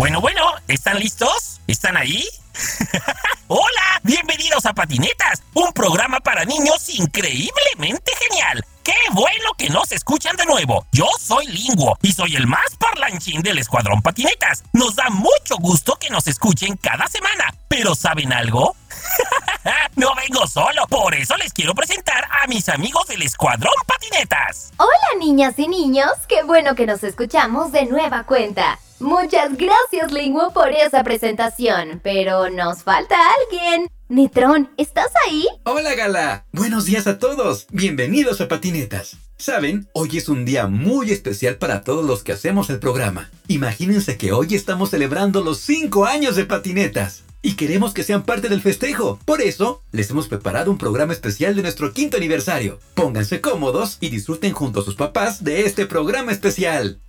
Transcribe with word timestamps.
Bueno, 0.00 0.22
bueno, 0.22 0.40
¿están 0.66 0.98
listos? 0.98 1.60
¿Están 1.66 1.94
ahí? 1.94 2.24
Hola, 3.48 4.00
bienvenidos 4.02 4.64
a 4.64 4.72
Patinetas, 4.72 5.42
un 5.52 5.70
programa 5.74 6.20
para 6.20 6.46
niños 6.46 6.88
increíblemente 6.88 8.10
genial. 8.18 8.64
¡Qué 8.82 8.94
bueno 9.12 9.50
que 9.58 9.68
nos 9.68 9.92
escuchan 9.92 10.34
de 10.36 10.46
nuevo! 10.46 10.86
Yo 10.90 11.04
soy 11.20 11.48
Linguo 11.48 11.98
y 12.00 12.12
soy 12.12 12.34
el 12.36 12.46
más 12.46 12.76
parlanchín 12.78 13.42
del 13.42 13.58
Escuadrón 13.58 14.00
Patinetas. 14.00 14.64
Nos 14.72 14.96
da 14.96 15.10
mucho 15.10 15.58
gusto 15.58 15.98
que 16.00 16.08
nos 16.08 16.26
escuchen 16.28 16.78
cada 16.78 17.06
semana. 17.06 17.54
Pero 17.68 17.94
¿saben 17.94 18.32
algo? 18.32 18.74
no 19.96 20.14
vengo 20.14 20.46
solo, 20.46 20.86
por 20.88 21.14
eso 21.14 21.36
les 21.36 21.52
quiero 21.52 21.74
presentar 21.74 22.26
a 22.42 22.46
mis 22.46 22.70
amigos 22.70 23.06
del 23.06 23.20
Escuadrón 23.20 23.74
Patinetas. 23.86 24.72
Hola 24.78 25.18
niñas 25.18 25.58
y 25.58 25.68
niños, 25.68 26.12
qué 26.26 26.42
bueno 26.42 26.74
que 26.74 26.86
nos 26.86 27.04
escuchamos 27.04 27.70
de 27.70 27.84
nueva 27.84 28.24
cuenta. 28.24 28.78
Muchas 29.00 29.56
gracias, 29.56 30.12
Linguo, 30.12 30.52
por 30.52 30.68
esa 30.68 31.02
presentación, 31.02 32.00
pero 32.04 32.50
nos 32.50 32.82
falta 32.82 33.16
alguien. 33.40 33.88
Nitrón, 34.10 34.68
¿estás 34.76 35.10
ahí? 35.26 35.46
Hola, 35.64 35.94
Gala. 35.94 36.44
Buenos 36.52 36.84
días 36.84 37.06
a 37.06 37.18
todos. 37.18 37.66
Bienvenidos 37.70 38.42
a 38.42 38.48
Patinetas. 38.48 39.16
Saben, 39.38 39.88
hoy 39.94 40.18
es 40.18 40.28
un 40.28 40.44
día 40.44 40.66
muy 40.66 41.12
especial 41.12 41.56
para 41.56 41.82
todos 41.82 42.04
los 42.04 42.22
que 42.22 42.32
hacemos 42.32 42.68
el 42.68 42.78
programa. 42.78 43.30
Imagínense 43.48 44.18
que 44.18 44.32
hoy 44.32 44.54
estamos 44.54 44.90
celebrando 44.90 45.42
los 45.42 45.60
5 45.60 46.04
años 46.04 46.36
de 46.36 46.44
Patinetas. 46.44 47.22
Y 47.40 47.54
queremos 47.54 47.94
que 47.94 48.02
sean 48.02 48.24
parte 48.24 48.50
del 48.50 48.60
festejo. 48.60 49.18
Por 49.24 49.40
eso, 49.40 49.82
les 49.92 50.10
hemos 50.10 50.28
preparado 50.28 50.70
un 50.70 50.76
programa 50.76 51.14
especial 51.14 51.56
de 51.56 51.62
nuestro 51.62 51.94
quinto 51.94 52.18
aniversario. 52.18 52.78
Pónganse 52.92 53.40
cómodos 53.40 53.96
y 54.00 54.10
disfruten 54.10 54.52
junto 54.52 54.80
a 54.80 54.84
sus 54.84 54.94
papás 54.94 55.42
de 55.42 55.64
este 55.64 55.86
programa 55.86 56.32
especial. 56.32 57.00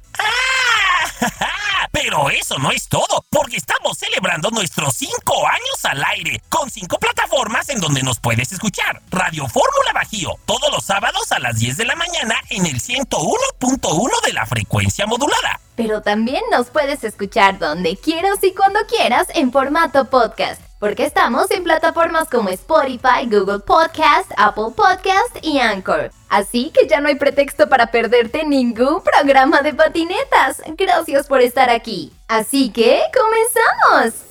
Pero 2.11 2.29
eso 2.29 2.59
no 2.59 2.71
es 2.71 2.89
todo, 2.89 3.25
porque 3.29 3.55
estamos 3.55 3.97
celebrando 3.97 4.49
nuestros 4.49 4.95
cinco 4.95 5.47
años 5.47 5.86
al 5.86 6.03
aire, 6.03 6.44
con 6.49 6.69
cinco 6.69 6.97
plataformas 6.99 7.69
en 7.69 7.80
donde 7.80 8.03
nos 8.03 8.19
puedes 8.19 8.52
escuchar. 8.52 9.02
Radio 9.09 9.47
Fórmula 9.47 9.94
Bajío, 9.94 10.38
todos 10.45 10.69
los 10.73 10.83
sábados 10.83 11.31
a 11.31 11.39
las 11.39 11.58
10 11.58 11.77
de 11.77 11.86
la 11.86 11.95
mañana 11.95 12.36
en 12.49 12.66
el 12.66 12.81
101.1 12.81 14.25
de 14.25 14.33
la 14.33 14.45
frecuencia 14.45 15.05
modulada. 15.05 15.61
Pero 15.77 16.02
también 16.02 16.44
nos 16.52 16.67
puedes 16.67 17.05
escuchar 17.05 17.59
donde 17.59 17.95
quieras 17.95 18.39
y 18.41 18.53
cuando 18.53 18.81
quieras 18.89 19.27
en 19.33 19.53
formato 19.53 20.09
podcast 20.09 20.70
porque 20.81 21.05
estamos 21.05 21.51
en 21.51 21.63
plataformas 21.63 22.27
como 22.27 22.49
Spotify, 22.49 23.27
Google 23.29 23.59
Podcast, 23.59 24.31
Apple 24.35 24.73
Podcast 24.75 25.37
y 25.43 25.59
Anchor. 25.59 26.11
Así 26.27 26.71
que 26.73 26.87
ya 26.87 26.99
no 26.99 27.07
hay 27.07 27.15
pretexto 27.15 27.69
para 27.69 27.91
perderte 27.91 28.43
ningún 28.43 29.03
programa 29.03 29.61
de 29.61 29.75
patinetas. 29.75 30.63
Gracias 30.75 31.27
por 31.27 31.39
estar 31.39 31.69
aquí. 31.69 32.11
Así 32.27 32.71
que, 32.71 32.99
comenzamos. 33.13 34.23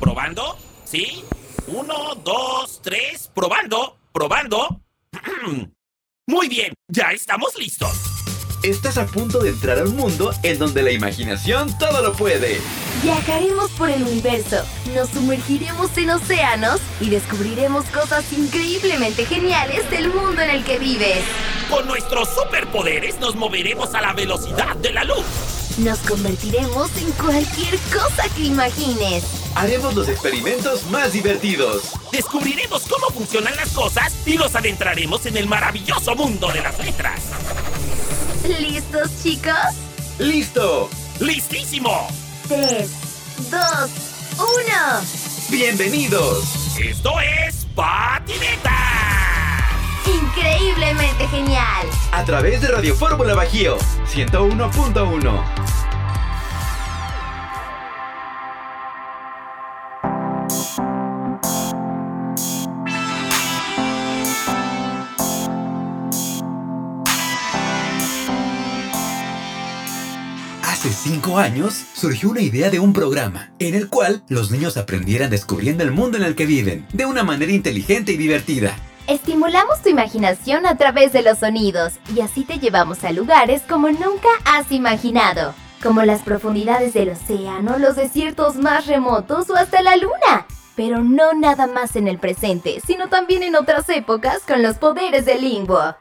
¿Probando? 0.00 0.56
¿Sí? 0.84 1.26
Uno, 1.66 2.14
dos, 2.24 2.80
tres, 2.82 3.30
probando, 3.34 3.98
probando. 4.12 4.80
Muy 6.26 6.48
bien, 6.48 6.72
ya 6.88 7.12
estamos 7.12 7.54
listos. 7.58 8.15
Estás 8.66 8.98
a 8.98 9.06
punto 9.06 9.38
de 9.38 9.50
entrar 9.50 9.78
a 9.78 9.84
un 9.84 9.94
mundo 9.94 10.32
en 10.42 10.58
donde 10.58 10.82
la 10.82 10.90
imaginación 10.90 11.78
todo 11.78 12.02
lo 12.02 12.14
puede. 12.14 12.60
Viajaremos 13.00 13.70
por 13.70 13.88
el 13.88 14.02
universo, 14.02 14.56
nos 14.92 15.08
sumergiremos 15.10 15.96
en 15.96 16.10
océanos 16.10 16.80
y 17.00 17.08
descubriremos 17.08 17.84
cosas 17.90 18.24
increíblemente 18.32 19.24
geniales 19.24 19.88
del 19.88 20.08
mundo 20.08 20.42
en 20.42 20.50
el 20.50 20.64
que 20.64 20.80
vives. 20.80 21.22
Con 21.70 21.86
nuestros 21.86 22.28
superpoderes 22.30 23.20
nos 23.20 23.36
moveremos 23.36 23.94
a 23.94 24.00
la 24.00 24.12
velocidad 24.14 24.74
de 24.74 24.92
la 24.92 25.04
luz. 25.04 25.24
Nos 25.78 26.00
convertiremos 26.00 26.90
en 26.96 27.12
cualquier 27.12 27.78
cosa 27.92 28.28
que 28.34 28.46
imagines. 28.46 29.22
Haremos 29.54 29.94
los 29.94 30.08
experimentos 30.08 30.84
más 30.90 31.12
divertidos. 31.12 31.92
Descubriremos 32.10 32.82
cómo 32.88 33.10
funcionan 33.10 33.54
las 33.54 33.70
cosas 33.70 34.12
y 34.26 34.36
nos 34.36 34.56
adentraremos 34.56 35.24
en 35.26 35.36
el 35.36 35.46
maravilloso 35.46 36.16
mundo 36.16 36.48
de 36.48 36.62
las 36.62 36.76
letras. 36.84 37.20
¿Listos, 38.46 39.10
chicos? 39.24 39.52
¡Listo! 40.20 40.88
¡Listísimo! 41.18 42.06
3, 42.46 42.90
2, 43.50 43.60
1. 44.38 44.46
¡Bienvenidos! 45.50 46.78
Esto 46.78 47.10
es 47.20 47.66
Patineta. 47.74 48.70
Increíblemente 50.06 51.26
genial. 51.26 51.88
A 52.12 52.24
través 52.24 52.60
de 52.60 52.68
Radio 52.68 52.94
Fórmula 52.94 53.34
Bajío 53.34 53.78
101.1. 54.14 55.85
Años 71.38 71.84
surgió 71.94 72.30
una 72.30 72.40
idea 72.40 72.70
de 72.70 72.80
un 72.80 72.92
programa 72.92 73.50
en 73.58 73.74
el 73.74 73.88
cual 73.88 74.22
los 74.28 74.50
niños 74.50 74.76
aprendieran 74.76 75.30
descubriendo 75.30 75.84
el 75.84 75.92
mundo 75.92 76.16
en 76.16 76.24
el 76.24 76.34
que 76.34 76.46
viven 76.46 76.86
de 76.92 77.04
una 77.04 77.24
manera 77.24 77.52
inteligente 77.52 78.12
y 78.12 78.16
divertida. 78.16 78.74
Estimulamos 79.06 79.82
tu 79.82 79.90
imaginación 79.90 80.66
a 80.66 80.76
través 80.76 81.12
de 81.12 81.22
los 81.22 81.38
sonidos 81.38 81.94
y 82.14 82.20
así 82.20 82.44
te 82.44 82.58
llevamos 82.58 83.04
a 83.04 83.12
lugares 83.12 83.62
como 83.68 83.88
nunca 83.88 84.28
has 84.44 84.72
imaginado, 84.72 85.54
como 85.82 86.02
las 86.02 86.22
profundidades 86.22 86.94
del 86.94 87.10
océano, 87.10 87.78
los 87.78 87.96
desiertos 87.96 88.56
más 88.56 88.86
remotos 88.86 89.50
o 89.50 89.56
hasta 89.56 89.82
la 89.82 89.96
luna. 89.96 90.46
Pero 90.74 91.02
no 91.02 91.34
nada 91.34 91.66
más 91.66 91.96
en 91.96 92.08
el 92.08 92.18
presente, 92.18 92.80
sino 92.86 93.08
también 93.08 93.42
en 93.42 93.56
otras 93.56 93.88
épocas 93.90 94.40
con 94.46 94.62
los 94.62 94.76
poderes 94.76 95.24
del 95.24 95.42
limbo. 95.42 95.94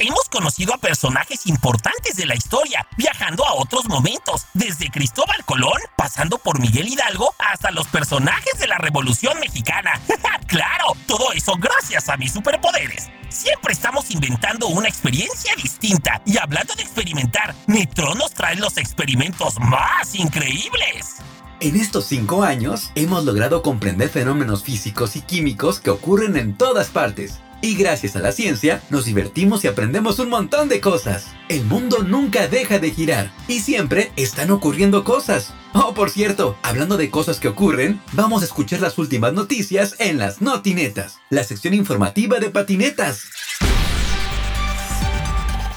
Hemos 0.00 0.28
conocido 0.28 0.72
a 0.74 0.78
personajes 0.78 1.44
importantes 1.48 2.14
de 2.14 2.24
la 2.24 2.36
historia, 2.36 2.86
viajando 2.96 3.44
a 3.44 3.54
otros 3.54 3.86
momentos, 3.88 4.46
desde 4.54 4.90
Cristóbal 4.90 5.44
Colón, 5.44 5.80
pasando 5.96 6.38
por 6.38 6.60
Miguel 6.60 6.86
Hidalgo, 6.86 7.34
hasta 7.40 7.72
los 7.72 7.88
personajes 7.88 8.60
de 8.60 8.68
la 8.68 8.78
Revolución 8.78 9.40
Mexicana. 9.40 10.00
claro, 10.46 10.92
todo 11.08 11.32
eso 11.32 11.54
gracias 11.58 12.08
a 12.08 12.16
mis 12.16 12.30
superpoderes. 12.30 13.08
Siempre 13.28 13.72
estamos 13.72 14.08
inventando 14.12 14.68
una 14.68 14.86
experiencia 14.86 15.52
distinta. 15.56 16.22
Y 16.24 16.38
hablando 16.38 16.74
de 16.76 16.84
experimentar, 16.84 17.52
Neutron 17.66 18.18
nos 18.18 18.32
trae 18.32 18.54
los 18.54 18.76
experimentos 18.76 19.58
más 19.58 20.14
increíbles. 20.14 21.16
En 21.58 21.74
estos 21.74 22.06
cinco 22.06 22.44
años 22.44 22.92
hemos 22.94 23.24
logrado 23.24 23.62
comprender 23.62 24.10
fenómenos 24.10 24.62
físicos 24.62 25.16
y 25.16 25.22
químicos 25.22 25.80
que 25.80 25.90
ocurren 25.90 26.36
en 26.36 26.56
todas 26.56 26.86
partes 26.90 27.40
y 27.60 27.74
gracias 27.74 28.16
a 28.16 28.20
la 28.20 28.32
ciencia, 28.32 28.82
nos 28.90 29.04
divertimos 29.04 29.64
y 29.64 29.68
aprendemos 29.68 30.18
un 30.18 30.28
montón 30.28 30.68
de 30.68 30.80
cosas. 30.80 31.26
El 31.48 31.64
mundo 31.64 32.02
nunca 32.02 32.48
deja 32.48 32.78
de 32.78 32.90
girar 32.90 33.32
y 33.48 33.60
siempre 33.60 34.12
están 34.16 34.50
ocurriendo 34.50 35.04
cosas. 35.04 35.52
Oh, 35.74 35.94
por 35.94 36.10
cierto, 36.10 36.56
hablando 36.62 36.96
de 36.96 37.10
cosas 37.10 37.40
que 37.40 37.48
ocurren, 37.48 38.00
vamos 38.12 38.42
a 38.42 38.44
escuchar 38.46 38.80
las 38.80 38.98
últimas 38.98 39.32
noticias 39.32 39.96
en 39.98 40.18
las 40.18 40.40
Notinetas, 40.40 41.18
la 41.30 41.44
sección 41.44 41.74
informativa 41.74 42.38
de 42.38 42.50
patinetas. 42.50 43.24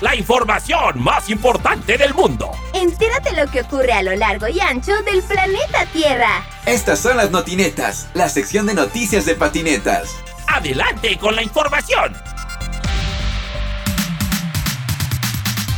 La 0.01 0.15
información 0.15 0.99
más 1.03 1.29
importante 1.29 1.95
del 1.95 2.15
mundo. 2.15 2.51
Entérate 2.73 3.33
lo 3.33 3.51
que 3.51 3.61
ocurre 3.61 3.93
a 3.93 4.01
lo 4.01 4.15
largo 4.15 4.47
y 4.47 4.59
ancho 4.59 4.93
del 5.03 5.21
planeta 5.21 5.85
Tierra. 5.93 6.43
Estas 6.65 6.99
son 6.99 7.17
las 7.17 7.29
Notinetas, 7.29 8.07
la 8.15 8.27
sección 8.27 8.65
de 8.65 8.73
noticias 8.73 9.25
de 9.27 9.35
patinetas. 9.35 10.15
Adelante 10.53 11.17
con 11.17 11.33
la 11.33 11.43
información. 11.43 12.13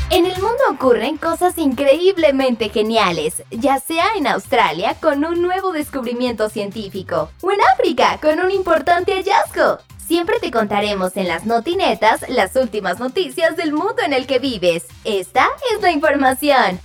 En 0.10 0.26
el 0.26 0.34
mundo 0.34 0.64
ocurren 0.72 1.18
cosas 1.18 1.60
increíblemente 1.60 2.70
geniales, 2.70 3.44
ya 3.52 3.80
sea 3.80 4.16
en 4.18 4.26
Australia 4.26 4.96
con 5.00 5.26
un 5.26 5.44
nuevo 5.44 5.74
descubrimiento 5.74 6.50
científico 6.50 7.30
o 7.42 7.52
en 7.52 7.60
África 7.74 8.18
con 8.20 8.40
un 8.40 8.50
importante 8.50 9.14
hallazgo. 9.14 9.78
Siempre 10.08 10.40
te 10.40 10.50
contaremos 10.50 11.18
en 11.18 11.28
las 11.28 11.46
notinetas 11.46 12.28
las 12.28 12.56
últimas 12.56 13.00
noticias 13.00 13.56
del 13.56 13.74
mundo 13.74 14.02
en 14.04 14.14
el 14.14 14.26
que 14.26 14.40
vives. 14.40 14.86
Esta 15.04 15.50
es 15.72 15.82
la 15.84 15.92
información. 15.92 16.80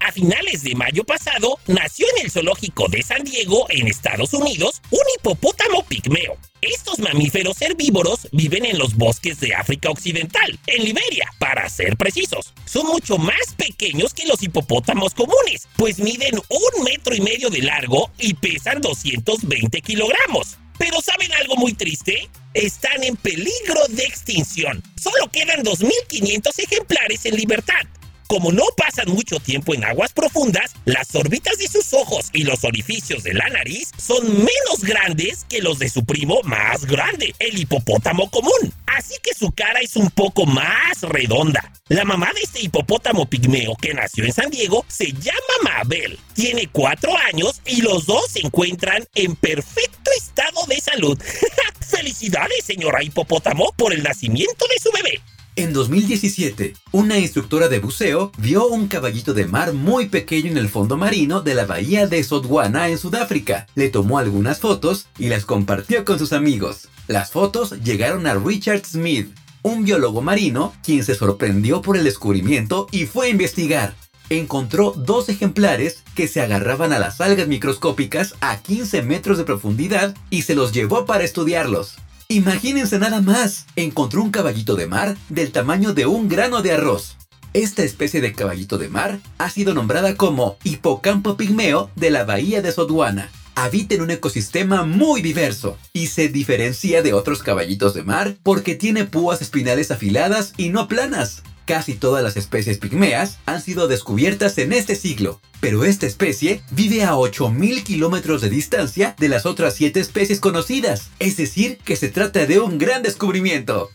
A 0.00 0.12
finales 0.12 0.62
de 0.62 0.74
mayo 0.74 1.04
pasado, 1.04 1.58
nació 1.66 2.06
en 2.16 2.24
el 2.24 2.30
zoológico 2.30 2.88
de 2.88 3.02
San 3.02 3.22
Diego, 3.22 3.66
en 3.68 3.86
Estados 3.86 4.32
Unidos, 4.32 4.80
un 4.90 5.02
hipopótamo 5.18 5.84
pigmeo. 5.84 6.38
Estos 6.62 6.98
mamíferos 6.98 7.60
herbívoros 7.60 8.26
viven 8.32 8.64
en 8.64 8.78
los 8.78 8.96
bosques 8.96 9.38
de 9.40 9.54
África 9.54 9.90
Occidental, 9.90 10.58
en 10.66 10.84
Liberia, 10.84 11.30
para 11.38 11.68
ser 11.68 11.98
precisos. 11.98 12.54
Son 12.64 12.86
mucho 12.86 13.18
más 13.18 13.54
pequeños 13.58 14.14
que 14.14 14.26
los 14.26 14.42
hipopótamos 14.42 15.12
comunes, 15.12 15.68
pues 15.76 15.98
miden 15.98 16.36
un 16.36 16.84
metro 16.84 17.14
y 17.14 17.20
medio 17.20 17.50
de 17.50 17.60
largo 17.60 18.10
y 18.18 18.32
pesan 18.32 18.80
220 18.80 19.82
kilogramos. 19.82 20.56
Pero 20.78 20.98
¿saben 21.02 21.30
algo 21.34 21.56
muy 21.56 21.74
triste? 21.74 22.30
Están 22.54 23.04
en 23.04 23.16
peligro 23.16 23.80
de 23.90 24.04
extinción. 24.04 24.82
Solo 24.96 25.30
quedan 25.30 25.62
2.500 25.62 26.58
ejemplares 26.58 27.26
en 27.26 27.36
libertad. 27.36 27.82
Como 28.30 28.52
no 28.52 28.62
pasan 28.76 29.08
mucho 29.08 29.40
tiempo 29.40 29.74
en 29.74 29.82
aguas 29.82 30.12
profundas, 30.12 30.76
las 30.84 31.12
órbitas 31.16 31.58
de 31.58 31.66
sus 31.66 31.92
ojos 31.92 32.30
y 32.32 32.44
los 32.44 32.62
orificios 32.62 33.24
de 33.24 33.34
la 33.34 33.48
nariz 33.48 33.90
son 33.98 34.24
menos 34.24 34.84
grandes 34.84 35.44
que 35.48 35.60
los 35.60 35.80
de 35.80 35.88
su 35.88 36.04
primo 36.04 36.40
más 36.44 36.84
grande, 36.84 37.34
el 37.40 37.58
hipopótamo 37.58 38.30
común. 38.30 38.72
Así 38.86 39.16
que 39.20 39.34
su 39.34 39.50
cara 39.50 39.80
es 39.80 39.96
un 39.96 40.10
poco 40.10 40.46
más 40.46 41.00
redonda. 41.02 41.72
La 41.88 42.04
mamá 42.04 42.30
de 42.32 42.42
este 42.42 42.62
hipopótamo 42.62 43.26
pigmeo 43.26 43.74
que 43.74 43.94
nació 43.94 44.24
en 44.24 44.32
San 44.32 44.48
Diego 44.48 44.84
se 44.86 45.10
llama 45.10 45.38
Mabel. 45.64 46.16
Tiene 46.34 46.68
cuatro 46.68 47.10
años 47.32 47.60
y 47.66 47.82
los 47.82 48.06
dos 48.06 48.30
se 48.30 48.46
encuentran 48.46 49.08
en 49.16 49.34
perfecto 49.34 50.08
estado 50.16 50.66
de 50.68 50.80
salud. 50.80 51.18
Felicidades, 51.80 52.64
señora 52.64 53.02
hipopótamo, 53.02 53.72
por 53.76 53.92
el 53.92 54.04
nacimiento 54.04 54.66
de 54.68 54.80
su 54.80 54.92
bebé. 54.92 55.20
En 55.60 55.74
2017, 55.74 56.72
una 56.92 57.18
instructora 57.18 57.68
de 57.68 57.80
buceo 57.80 58.32
vio 58.38 58.66
un 58.68 58.88
caballito 58.88 59.34
de 59.34 59.44
mar 59.44 59.74
muy 59.74 60.08
pequeño 60.08 60.50
en 60.50 60.56
el 60.56 60.70
fondo 60.70 60.96
marino 60.96 61.42
de 61.42 61.52
la 61.52 61.66
bahía 61.66 62.06
de 62.06 62.24
Sotwana 62.24 62.88
en 62.88 62.96
Sudáfrica. 62.96 63.66
Le 63.74 63.90
tomó 63.90 64.16
algunas 64.16 64.58
fotos 64.58 65.08
y 65.18 65.28
las 65.28 65.44
compartió 65.44 66.06
con 66.06 66.18
sus 66.18 66.32
amigos. 66.32 66.88
Las 67.08 67.30
fotos 67.30 67.72
llegaron 67.84 68.26
a 68.26 68.36
Richard 68.36 68.86
Smith, 68.86 69.36
un 69.60 69.84
biólogo 69.84 70.22
marino, 70.22 70.72
quien 70.82 71.04
se 71.04 71.14
sorprendió 71.14 71.82
por 71.82 71.98
el 71.98 72.04
descubrimiento 72.04 72.86
y 72.90 73.04
fue 73.04 73.26
a 73.26 73.28
investigar. 73.30 73.94
Encontró 74.30 74.94
dos 74.96 75.28
ejemplares 75.28 76.02
que 76.14 76.26
se 76.26 76.40
agarraban 76.40 76.94
a 76.94 76.98
las 76.98 77.20
algas 77.20 77.48
microscópicas 77.48 78.34
a 78.40 78.56
15 78.62 79.02
metros 79.02 79.36
de 79.36 79.44
profundidad 79.44 80.16
y 80.30 80.40
se 80.40 80.54
los 80.54 80.72
llevó 80.72 81.04
para 81.04 81.24
estudiarlos. 81.24 81.98
Imagínense 82.30 83.00
nada 83.00 83.20
más, 83.20 83.66
encontró 83.74 84.22
un 84.22 84.30
caballito 84.30 84.76
de 84.76 84.86
mar 84.86 85.16
del 85.30 85.50
tamaño 85.50 85.94
de 85.94 86.06
un 86.06 86.28
grano 86.28 86.62
de 86.62 86.70
arroz. 86.70 87.16
Esta 87.54 87.82
especie 87.82 88.20
de 88.20 88.32
caballito 88.32 88.78
de 88.78 88.88
mar 88.88 89.18
ha 89.38 89.50
sido 89.50 89.74
nombrada 89.74 90.14
como 90.14 90.56
hipocampo 90.62 91.36
pigmeo 91.36 91.90
de 91.96 92.12
la 92.12 92.22
bahía 92.22 92.62
de 92.62 92.70
Sotwana. 92.70 93.32
Habita 93.56 93.96
en 93.96 94.02
un 94.02 94.12
ecosistema 94.12 94.84
muy 94.84 95.22
diverso 95.22 95.76
y 95.92 96.06
se 96.06 96.28
diferencia 96.28 97.02
de 97.02 97.14
otros 97.14 97.42
caballitos 97.42 97.94
de 97.94 98.04
mar 98.04 98.36
porque 98.44 98.76
tiene 98.76 99.06
púas 99.06 99.42
espinales 99.42 99.90
afiladas 99.90 100.52
y 100.56 100.68
no 100.68 100.86
planas. 100.86 101.42
Casi 101.70 101.94
todas 101.94 102.24
las 102.24 102.36
especies 102.36 102.78
pigmeas 102.78 103.38
han 103.46 103.62
sido 103.62 103.86
descubiertas 103.86 104.58
en 104.58 104.72
este 104.72 104.96
siglo, 104.96 105.40
pero 105.60 105.84
esta 105.84 106.04
especie 106.04 106.62
vive 106.72 107.04
a 107.04 107.12
8.000 107.12 107.84
kilómetros 107.84 108.40
de 108.40 108.50
distancia 108.50 109.14
de 109.20 109.28
las 109.28 109.46
otras 109.46 109.76
7 109.76 110.00
especies 110.00 110.40
conocidas, 110.40 111.10
es 111.20 111.36
decir, 111.36 111.78
que 111.84 111.94
se 111.94 112.08
trata 112.08 112.44
de 112.44 112.58
un 112.58 112.76
gran 112.76 113.04
descubrimiento. 113.04 113.88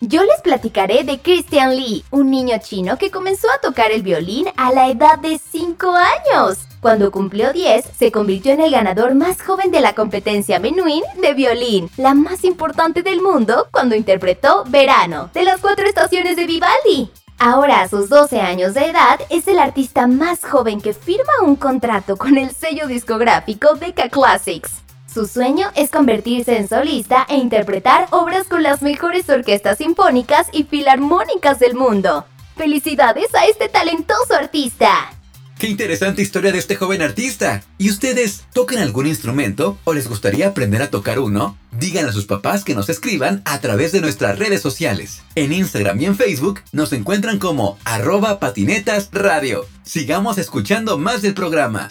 Yo 0.00 0.22
les 0.22 0.40
platicaré 0.42 1.02
de 1.02 1.18
Christian 1.18 1.74
Lee, 1.74 2.04
un 2.12 2.30
niño 2.30 2.56
chino 2.62 2.98
que 2.98 3.10
comenzó 3.10 3.50
a 3.50 3.58
tocar 3.58 3.90
el 3.90 4.02
violín 4.02 4.46
a 4.56 4.70
la 4.70 4.88
edad 4.90 5.18
de 5.18 5.40
5 5.40 5.92
años. 5.92 6.58
Cuando 6.80 7.10
cumplió 7.10 7.52
10, 7.52 7.84
se 7.98 8.12
convirtió 8.12 8.52
en 8.52 8.60
el 8.60 8.70
ganador 8.70 9.16
más 9.16 9.42
joven 9.42 9.72
de 9.72 9.80
la 9.80 9.96
competencia 9.96 10.60
Menuhin 10.60 11.02
de 11.20 11.34
violín, 11.34 11.90
la 11.96 12.14
más 12.14 12.44
importante 12.44 13.02
del 13.02 13.20
mundo, 13.20 13.66
cuando 13.72 13.96
interpretó 13.96 14.62
Verano, 14.68 15.30
de 15.34 15.42
las 15.42 15.60
cuatro 15.60 15.84
estaciones 15.84 16.36
de 16.36 16.46
Vivaldi. 16.46 17.10
Ahora, 17.40 17.80
a 17.80 17.88
sus 17.88 18.08
12 18.08 18.40
años 18.40 18.74
de 18.74 18.86
edad, 18.86 19.18
es 19.30 19.48
el 19.48 19.58
artista 19.58 20.06
más 20.06 20.44
joven 20.44 20.80
que 20.80 20.94
firma 20.94 21.32
un 21.44 21.56
contrato 21.56 22.16
con 22.16 22.38
el 22.38 22.52
sello 22.52 22.86
discográfico 22.86 23.74
Decca 23.74 24.08
Classics. 24.08 24.70
Su 25.18 25.26
sueño 25.26 25.66
es 25.74 25.90
convertirse 25.90 26.56
en 26.58 26.68
solista 26.68 27.26
e 27.28 27.38
interpretar 27.38 28.06
obras 28.12 28.46
con 28.46 28.62
las 28.62 28.82
mejores 28.82 29.28
orquestas 29.28 29.78
sinfónicas 29.78 30.46
y 30.52 30.62
filarmónicas 30.62 31.58
del 31.58 31.74
mundo. 31.74 32.24
¡Felicidades 32.56 33.34
a 33.34 33.46
este 33.46 33.68
talentoso 33.68 34.34
artista! 34.38 35.10
¡Qué 35.58 35.66
interesante 35.66 36.22
historia 36.22 36.52
de 36.52 36.58
este 36.58 36.76
joven 36.76 37.02
artista! 37.02 37.64
¿Y 37.78 37.90
ustedes 37.90 38.44
tocan 38.52 38.78
algún 38.78 39.08
instrumento 39.08 39.76
o 39.82 39.92
les 39.92 40.06
gustaría 40.06 40.46
aprender 40.46 40.82
a 40.82 40.90
tocar 40.90 41.18
uno? 41.18 41.58
Díganle 41.72 42.10
a 42.10 42.12
sus 42.12 42.26
papás 42.26 42.62
que 42.62 42.76
nos 42.76 42.88
escriban 42.88 43.42
a 43.44 43.60
través 43.60 43.90
de 43.90 44.00
nuestras 44.00 44.38
redes 44.38 44.62
sociales. 44.62 45.22
En 45.34 45.52
Instagram 45.52 46.00
y 46.00 46.04
en 46.04 46.16
Facebook 46.16 46.60
nos 46.70 46.92
encuentran 46.92 47.40
como 47.40 47.76
arroba 47.84 48.38
patinetas 48.38 49.08
radio. 49.10 49.66
Sigamos 49.82 50.38
escuchando 50.38 50.96
más 50.96 51.22
del 51.22 51.34
programa. 51.34 51.90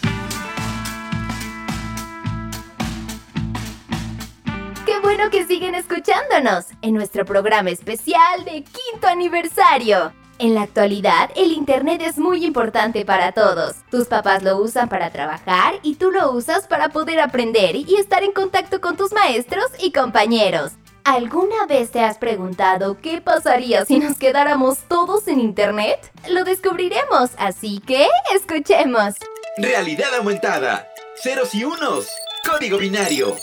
¡Qué 5.28 5.40
bueno 5.40 5.46
que 5.46 5.54
siguen 5.54 5.74
escuchándonos 5.74 6.66
en 6.80 6.94
nuestro 6.94 7.26
programa 7.26 7.68
especial 7.68 8.44
de 8.44 8.64
quinto 8.64 9.08
aniversario! 9.08 10.12
En 10.38 10.54
la 10.54 10.62
actualidad, 10.62 11.30
el 11.36 11.52
Internet 11.52 12.00
es 12.02 12.16
muy 12.16 12.46
importante 12.46 13.04
para 13.04 13.32
todos. 13.32 13.76
Tus 13.90 14.06
papás 14.06 14.42
lo 14.42 14.56
usan 14.56 14.88
para 14.88 15.10
trabajar 15.10 15.74
y 15.82 15.96
tú 15.96 16.10
lo 16.12 16.32
usas 16.32 16.66
para 16.66 16.88
poder 16.90 17.20
aprender 17.20 17.76
y 17.76 17.96
estar 17.96 18.22
en 18.22 18.32
contacto 18.32 18.80
con 18.80 18.96
tus 18.96 19.12
maestros 19.12 19.66
y 19.80 19.92
compañeros. 19.92 20.72
¿Alguna 21.04 21.66
vez 21.66 21.90
te 21.90 22.00
has 22.00 22.16
preguntado 22.16 22.98
qué 22.98 23.20
pasaría 23.20 23.84
si 23.84 23.98
nos 23.98 24.16
quedáramos 24.16 24.78
todos 24.88 25.28
en 25.28 25.40
Internet? 25.40 26.10
Lo 26.30 26.44
descubriremos, 26.44 27.30
así 27.36 27.80
que 27.80 28.06
escuchemos. 28.34 29.14
Realidad 29.58 30.14
aumentada. 30.14 30.88
Ceros 31.22 31.54
y 31.54 31.64
unos. 31.64 32.08
Código 32.46 32.78
binario. 32.78 33.36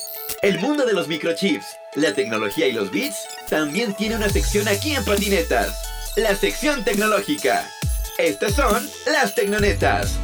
El 0.45 0.59
mundo 0.59 0.86
de 0.86 0.94
los 0.94 1.07
microchips, 1.07 1.65
la 1.95 2.13
tecnología 2.13 2.68
y 2.68 2.71
los 2.71 2.92
bits 2.92 3.18
también 3.50 3.95
tiene 3.95 4.15
una 4.15 4.30
sección 4.30 4.68
aquí 4.68 4.94
en 4.94 5.03
Patinetas 5.03 5.75
la 6.18 6.36
sección 6.36 6.83
tecnológica. 6.83 7.68
Estas 8.19 8.53
son 8.53 8.88
las 9.12 9.33
Tecnonetas. 9.33 10.19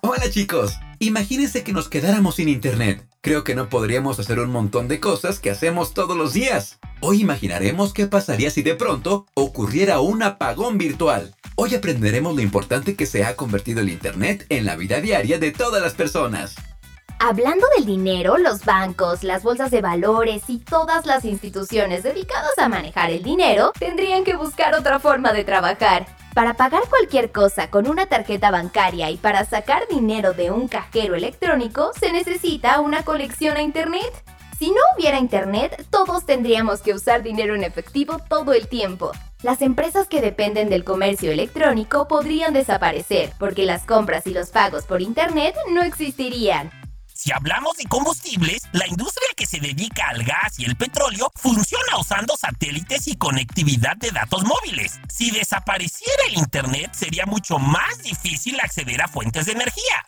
Hola 0.00 0.30
chicos, 0.30 0.72
imagínense 0.98 1.62
que 1.62 1.74
nos 1.74 1.90
quedáramos 1.90 2.36
sin 2.36 2.48
internet. 2.48 3.06
Creo 3.20 3.44
que 3.44 3.54
no 3.54 3.68
podríamos 3.68 4.18
hacer 4.18 4.40
un 4.40 4.48
montón 4.48 4.88
de 4.88 4.98
cosas 4.98 5.40
que 5.40 5.50
hacemos 5.50 5.92
todos 5.92 6.16
los 6.16 6.32
días. 6.32 6.78
Hoy 7.00 7.20
imaginaremos 7.20 7.92
qué 7.92 8.06
pasaría 8.06 8.48
si 8.48 8.62
de 8.62 8.76
pronto 8.76 9.26
ocurriera 9.34 10.00
un 10.00 10.22
apagón 10.22 10.78
virtual. 10.78 11.34
Hoy 11.58 11.74
aprenderemos 11.74 12.34
lo 12.34 12.42
importante 12.42 12.96
que 12.96 13.06
se 13.06 13.24
ha 13.24 13.34
convertido 13.34 13.80
el 13.80 13.88
Internet 13.88 14.44
en 14.50 14.66
la 14.66 14.76
vida 14.76 15.00
diaria 15.00 15.38
de 15.38 15.52
todas 15.52 15.82
las 15.82 15.94
personas. 15.94 16.54
Hablando 17.18 17.66
del 17.74 17.86
dinero, 17.86 18.36
los 18.36 18.66
bancos, 18.66 19.24
las 19.24 19.42
bolsas 19.42 19.70
de 19.70 19.80
valores 19.80 20.42
y 20.48 20.58
todas 20.58 21.06
las 21.06 21.24
instituciones 21.24 22.02
dedicadas 22.02 22.58
a 22.58 22.68
manejar 22.68 23.08
el 23.08 23.22
dinero 23.22 23.72
tendrían 23.78 24.22
que 24.22 24.36
buscar 24.36 24.74
otra 24.74 24.98
forma 24.98 25.32
de 25.32 25.44
trabajar. 25.44 26.04
Para 26.34 26.52
pagar 26.52 26.82
cualquier 26.90 27.32
cosa 27.32 27.70
con 27.70 27.88
una 27.88 28.04
tarjeta 28.04 28.50
bancaria 28.50 29.10
y 29.10 29.16
para 29.16 29.46
sacar 29.46 29.88
dinero 29.88 30.34
de 30.34 30.50
un 30.50 30.68
cajero 30.68 31.14
electrónico 31.14 31.92
se 31.98 32.12
necesita 32.12 32.80
una 32.80 33.02
colección 33.02 33.56
a 33.56 33.62
Internet. 33.62 34.12
Si 34.58 34.70
no 34.70 34.80
hubiera 34.96 35.18
Internet, 35.18 35.86
todos 35.90 36.24
tendríamos 36.24 36.80
que 36.80 36.94
usar 36.94 37.22
dinero 37.22 37.54
en 37.54 37.62
efectivo 37.62 38.18
todo 38.18 38.54
el 38.54 38.68
tiempo. 38.68 39.12
Las 39.42 39.60
empresas 39.60 40.08
que 40.08 40.22
dependen 40.22 40.70
del 40.70 40.82
comercio 40.82 41.30
electrónico 41.30 42.08
podrían 42.08 42.54
desaparecer 42.54 43.34
porque 43.38 43.66
las 43.66 43.84
compras 43.84 44.26
y 44.26 44.30
los 44.32 44.48
pagos 44.48 44.86
por 44.86 45.02
Internet 45.02 45.54
no 45.72 45.82
existirían. 45.82 46.70
Si 47.12 47.32
hablamos 47.32 47.76
de 47.76 47.84
combustibles, 47.84 48.62
la 48.72 48.86
industria 48.86 49.28
que 49.36 49.46
se 49.46 49.60
dedica 49.60 50.08
al 50.08 50.22
gas 50.22 50.58
y 50.58 50.64
el 50.64 50.76
petróleo 50.76 51.30
funciona 51.34 51.98
usando 51.98 52.34
satélites 52.36 53.08
y 53.08 53.16
conectividad 53.16 53.96
de 53.96 54.10
datos 54.10 54.42
móviles. 54.44 55.00
Si 55.08 55.30
desapareciera 55.30 56.22
el 56.30 56.38
Internet, 56.38 56.94
sería 56.94 57.26
mucho 57.26 57.58
más 57.58 58.02
difícil 58.02 58.58
acceder 58.60 59.02
a 59.02 59.08
fuentes 59.08 59.46
de 59.46 59.52
energía. 59.52 60.06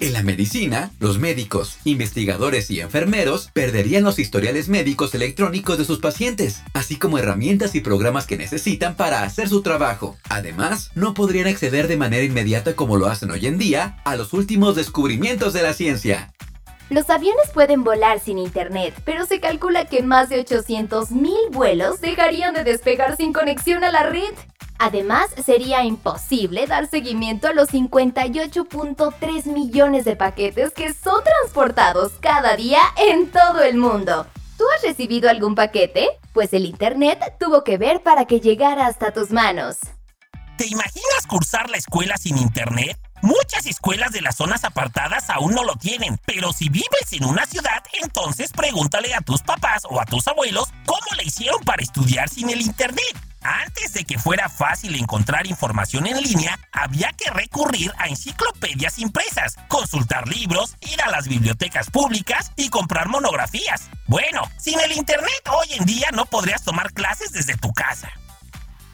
En 0.00 0.12
la 0.12 0.22
medicina, 0.22 0.92
los 1.00 1.18
médicos, 1.18 1.78
investigadores 1.82 2.70
y 2.70 2.80
enfermeros 2.80 3.50
perderían 3.52 4.04
los 4.04 4.20
historiales 4.20 4.68
médicos 4.68 5.12
electrónicos 5.12 5.76
de 5.76 5.84
sus 5.84 5.98
pacientes, 5.98 6.62
así 6.72 6.94
como 6.94 7.18
herramientas 7.18 7.74
y 7.74 7.80
programas 7.80 8.24
que 8.24 8.36
necesitan 8.36 8.94
para 8.94 9.24
hacer 9.24 9.48
su 9.48 9.60
trabajo. 9.60 10.16
Además, 10.28 10.92
no 10.94 11.14
podrían 11.14 11.48
acceder 11.48 11.88
de 11.88 11.96
manera 11.96 12.22
inmediata 12.22 12.76
como 12.76 12.96
lo 12.96 13.06
hacen 13.06 13.32
hoy 13.32 13.44
en 13.48 13.58
día 13.58 13.96
a 14.04 14.14
los 14.14 14.32
últimos 14.34 14.76
descubrimientos 14.76 15.52
de 15.52 15.62
la 15.62 15.72
ciencia. 15.72 16.32
Los 16.90 17.10
aviones 17.10 17.50
pueden 17.52 17.82
volar 17.82 18.20
sin 18.20 18.38
internet, 18.38 18.94
pero 19.04 19.26
se 19.26 19.40
calcula 19.40 19.86
que 19.86 20.04
más 20.04 20.28
de 20.28 20.46
800.000 20.46 21.50
vuelos 21.50 22.00
dejarían 22.00 22.54
de 22.54 22.62
despegar 22.62 23.16
sin 23.16 23.32
conexión 23.32 23.82
a 23.82 23.90
la 23.90 24.04
red. 24.04 24.32
Además, 24.78 25.30
sería 25.44 25.84
imposible 25.84 26.66
dar 26.66 26.88
seguimiento 26.88 27.48
a 27.48 27.52
los 27.52 27.68
58.3 27.70 29.46
millones 29.46 30.04
de 30.04 30.16
paquetes 30.16 30.70
que 30.72 30.94
son 30.94 31.22
transportados 31.24 32.12
cada 32.20 32.56
día 32.56 32.80
en 32.96 33.30
todo 33.30 33.62
el 33.62 33.76
mundo. 33.76 34.26
¿Tú 34.56 34.64
has 34.76 34.82
recibido 34.82 35.28
algún 35.28 35.54
paquete? 35.54 36.08
Pues 36.32 36.52
el 36.52 36.64
Internet 36.64 37.36
tuvo 37.38 37.64
que 37.64 37.78
ver 37.78 38.02
para 38.02 38.26
que 38.26 38.40
llegara 38.40 38.86
hasta 38.86 39.12
tus 39.12 39.30
manos. 39.30 39.78
¿Te 40.56 40.66
imaginas 40.66 41.26
cursar 41.28 41.70
la 41.70 41.76
escuela 41.76 42.16
sin 42.16 42.36
internet? 42.36 42.98
Muchas 43.22 43.66
escuelas 43.66 44.10
de 44.10 44.20
las 44.20 44.36
zonas 44.36 44.64
apartadas 44.64 45.30
aún 45.30 45.54
no 45.54 45.62
lo 45.62 45.76
tienen, 45.76 46.18
pero 46.26 46.52
si 46.52 46.68
vives 46.68 47.12
en 47.12 47.24
una 47.24 47.46
ciudad, 47.46 47.82
entonces 48.02 48.50
pregúntale 48.52 49.14
a 49.14 49.20
tus 49.20 49.40
papás 49.42 49.82
o 49.88 50.00
a 50.00 50.04
tus 50.04 50.26
abuelos 50.26 50.68
cómo 50.84 51.16
le 51.16 51.24
hicieron 51.24 51.62
para 51.62 51.82
estudiar 51.82 52.28
sin 52.28 52.50
el 52.50 52.60
Internet. 52.60 53.16
Antes 53.42 53.92
de 53.92 54.04
que 54.04 54.18
fuera 54.18 54.48
fácil 54.48 54.94
encontrar 54.96 55.46
información 55.46 56.06
en 56.06 56.20
línea, 56.20 56.58
había 56.72 57.12
que 57.12 57.30
recurrir 57.30 57.92
a 57.98 58.08
enciclopedias 58.08 58.98
impresas, 58.98 59.56
consultar 59.68 60.28
libros, 60.28 60.76
ir 60.80 61.00
a 61.02 61.10
las 61.10 61.28
bibliotecas 61.28 61.90
públicas 61.90 62.52
y 62.56 62.68
comprar 62.68 63.08
monografías. 63.08 63.88
Bueno, 64.06 64.42
sin 64.58 64.80
el 64.80 64.92
Internet 64.92 65.48
hoy 65.50 65.78
en 65.78 65.84
día 65.84 66.08
no 66.12 66.26
podrías 66.26 66.64
tomar 66.64 66.92
clases 66.92 67.32
desde 67.32 67.56
tu 67.56 67.72
casa. 67.72 68.10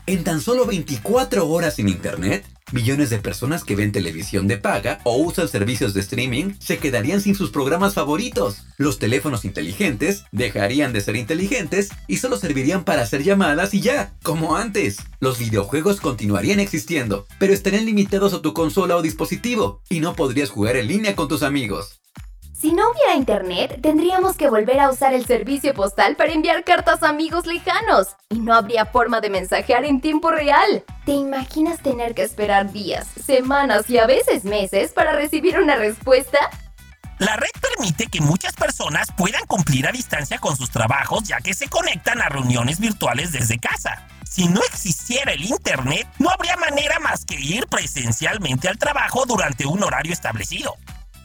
En 0.07 0.23
tan 0.23 0.41
solo 0.41 0.67
24 0.67 1.49
horas 1.49 1.77
sin 1.77 1.89
Internet, 1.89 2.45
millones 2.75 3.09
de 3.09 3.19
personas 3.19 3.65
que 3.65 3.77
ven 3.77 3.93
televisión 3.93 4.47
de 4.47 4.59
paga 4.59 5.01
o 5.05 5.17
usan 5.17 5.49
servicios 5.49 5.95
de 5.95 6.01
streaming 6.01 6.55
se 6.59 6.79
quedarían 6.79 7.23
sin 7.23 7.35
sus 7.35 7.51
programas 7.51 7.95
favoritos. 7.95 8.67
Los 8.77 8.99
teléfonos 8.99 9.47
inteligentes 9.47 10.25
dejarían 10.33 10.93
de 10.93 11.01
ser 11.01 11.17
inteligentes 11.17 11.91
y 12.09 12.19
solo 12.19 12.37
servirían 12.37 12.85
para 12.85 13.03
hacer 13.03 13.23
llamadas 13.23 13.73
y 13.73 13.81
ya, 13.81 14.13
como 14.23 14.57
antes. 14.57 14.99
Los 15.21 15.39
videojuegos 15.39 16.01
continuarían 16.01 16.61
existiendo, 16.61 17.27
pero 17.39 17.55
estarían 17.55 17.87
limitados 17.87 18.35
a 18.35 18.43
tu 18.43 18.53
consola 18.53 18.97
o 18.97 19.03
dispositivo 19.03 19.81
y 19.89 20.01
no 20.01 20.15
podrías 20.15 20.51
jugar 20.51 20.77
en 20.77 20.89
línea 20.89 21.17
con 21.17 21.29
tus 21.29 21.43
amigos. 21.43 22.04
Si 22.65 22.73
no 22.73 22.93
hubiera 22.93 23.15
internet, 23.15 23.79
tendríamos 23.83 24.39
que 24.39 24.49
volver 24.49 24.81
a 24.81 24.89
usar 24.89 25.13
el 25.13 25.27
servicio 25.27 25.75
postal 25.75 26.17
para 26.17 26.33
enviar 26.33 26.65
cartas 26.65 27.03
a 27.03 27.11
amigos 27.11 27.45
lejanos. 27.45 28.17
Y 28.31 28.39
no 28.39 28.55
habría 28.55 28.87
forma 28.87 29.21
de 29.21 29.29
mensajear 29.29 29.85
en 29.85 30.01
tiempo 30.01 30.31
real. 30.31 30.83
¿Te 31.05 31.13
imaginas 31.13 31.83
tener 31.83 32.15
que 32.15 32.23
esperar 32.23 32.73
días, 32.73 33.07
semanas 33.23 33.91
y 33.91 33.99
a 33.99 34.07
veces 34.07 34.45
meses 34.45 34.93
para 34.93 35.13
recibir 35.13 35.59
una 35.59 35.77
respuesta? 35.77 36.39
La 37.19 37.37
red 37.37 37.51
permite 37.61 38.07
que 38.07 38.23
muchas 38.23 38.55
personas 38.55 39.09
puedan 39.15 39.45
cumplir 39.45 39.87
a 39.87 39.93
distancia 39.93 40.39
con 40.39 40.57
sus 40.57 40.71
trabajos 40.71 41.25
ya 41.25 41.43
que 41.43 41.53
se 41.53 41.69
conectan 41.69 42.23
a 42.23 42.31
reuniones 42.31 42.81
virtuales 42.81 43.33
desde 43.33 43.59
casa. 43.59 44.09
Si 44.25 44.49
no 44.49 44.63
existiera 44.63 45.35
el 45.35 45.45
Internet, 45.45 46.09
no 46.19 46.31
habría 46.31 46.57
manera 46.57 46.99
más 46.99 47.27
que 47.27 47.39
ir 47.39 47.67
presencialmente 47.67 48.69
al 48.69 48.79
trabajo 48.79 49.27
durante 49.27 49.67
un 49.67 49.85
horario 49.85 50.15
establecido. 50.15 50.75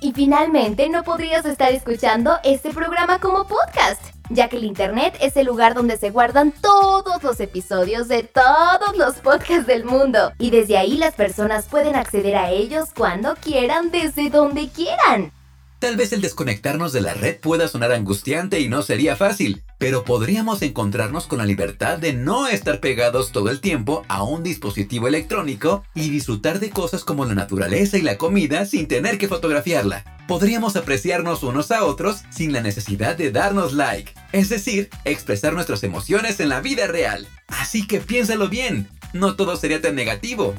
Y 0.01 0.13
finalmente 0.13 0.87
no 0.87 1.03
podrías 1.03 1.45
estar 1.45 1.73
escuchando 1.73 2.37
este 2.45 2.69
programa 2.69 3.19
como 3.19 3.45
podcast, 3.45 4.01
ya 4.29 4.47
que 4.47 4.55
el 4.55 4.63
Internet 4.63 5.17
es 5.19 5.35
el 5.35 5.45
lugar 5.45 5.73
donde 5.73 5.97
se 5.97 6.09
guardan 6.09 6.53
todos 6.53 7.21
los 7.21 7.41
episodios 7.41 8.07
de 8.07 8.23
todos 8.23 8.95
los 8.97 9.15
podcasts 9.15 9.67
del 9.67 9.83
mundo. 9.83 10.31
Y 10.39 10.51
desde 10.51 10.77
ahí 10.77 10.97
las 10.97 11.15
personas 11.15 11.65
pueden 11.65 11.97
acceder 11.97 12.37
a 12.37 12.49
ellos 12.49 12.89
cuando 12.95 13.35
quieran, 13.35 13.91
desde 13.91 14.29
donde 14.29 14.69
quieran. 14.69 15.33
Tal 15.79 15.97
vez 15.97 16.13
el 16.13 16.21
desconectarnos 16.21 16.93
de 16.93 17.01
la 17.01 17.13
red 17.13 17.37
pueda 17.37 17.67
sonar 17.67 17.91
angustiante 17.91 18.61
y 18.61 18.69
no 18.69 18.83
sería 18.83 19.17
fácil, 19.17 19.63
pero 19.79 20.03
podríamos 20.03 20.61
encontrarnos 20.61 21.25
con 21.25 21.39
la 21.39 21.45
libertad 21.45 21.97
de 21.97 22.13
no 22.13 22.47
estar 22.47 22.81
pegados 22.81 23.31
todo 23.31 23.49
el 23.49 23.61
tiempo 23.61 24.05
a 24.09 24.23
un 24.23 24.43
dispositivo 24.43 25.07
electrónico 25.07 25.83
y 25.95 26.09
disfrutar 26.09 26.59
de 26.59 26.69
cosas 26.69 27.03
como 27.03 27.25
la 27.25 27.33
naturaleza 27.33 27.97
y 27.97 28.01
la 28.01 28.17
comida 28.17 28.65
sin 28.65 28.87
tener 28.87 29.17
que 29.17 29.29
fotografiarla. 29.29 30.03
Podríamos 30.27 30.75
apreciarnos 30.75 31.41
unos 31.43 31.71
a 31.71 31.85
otros 31.85 32.23
sin 32.29 32.51
la 32.51 32.61
necesidad 32.61 33.17
de 33.17 33.31
darnos 33.31 33.73
like, 33.73 34.13
es 34.33 34.49
decir, 34.49 34.89
expresar 35.05 35.53
nuestras 35.53 35.81
emociones 35.83 36.39
en 36.41 36.49
la 36.49 36.59
vida 36.59 36.85
real. 36.85 37.27
Así 37.47 37.87
que 37.87 38.01
piénsalo 38.01 38.49
bien, 38.49 38.89
no 39.13 39.37
todo 39.37 39.55
sería 39.55 39.81
tan 39.81 39.95
negativo. 39.95 40.53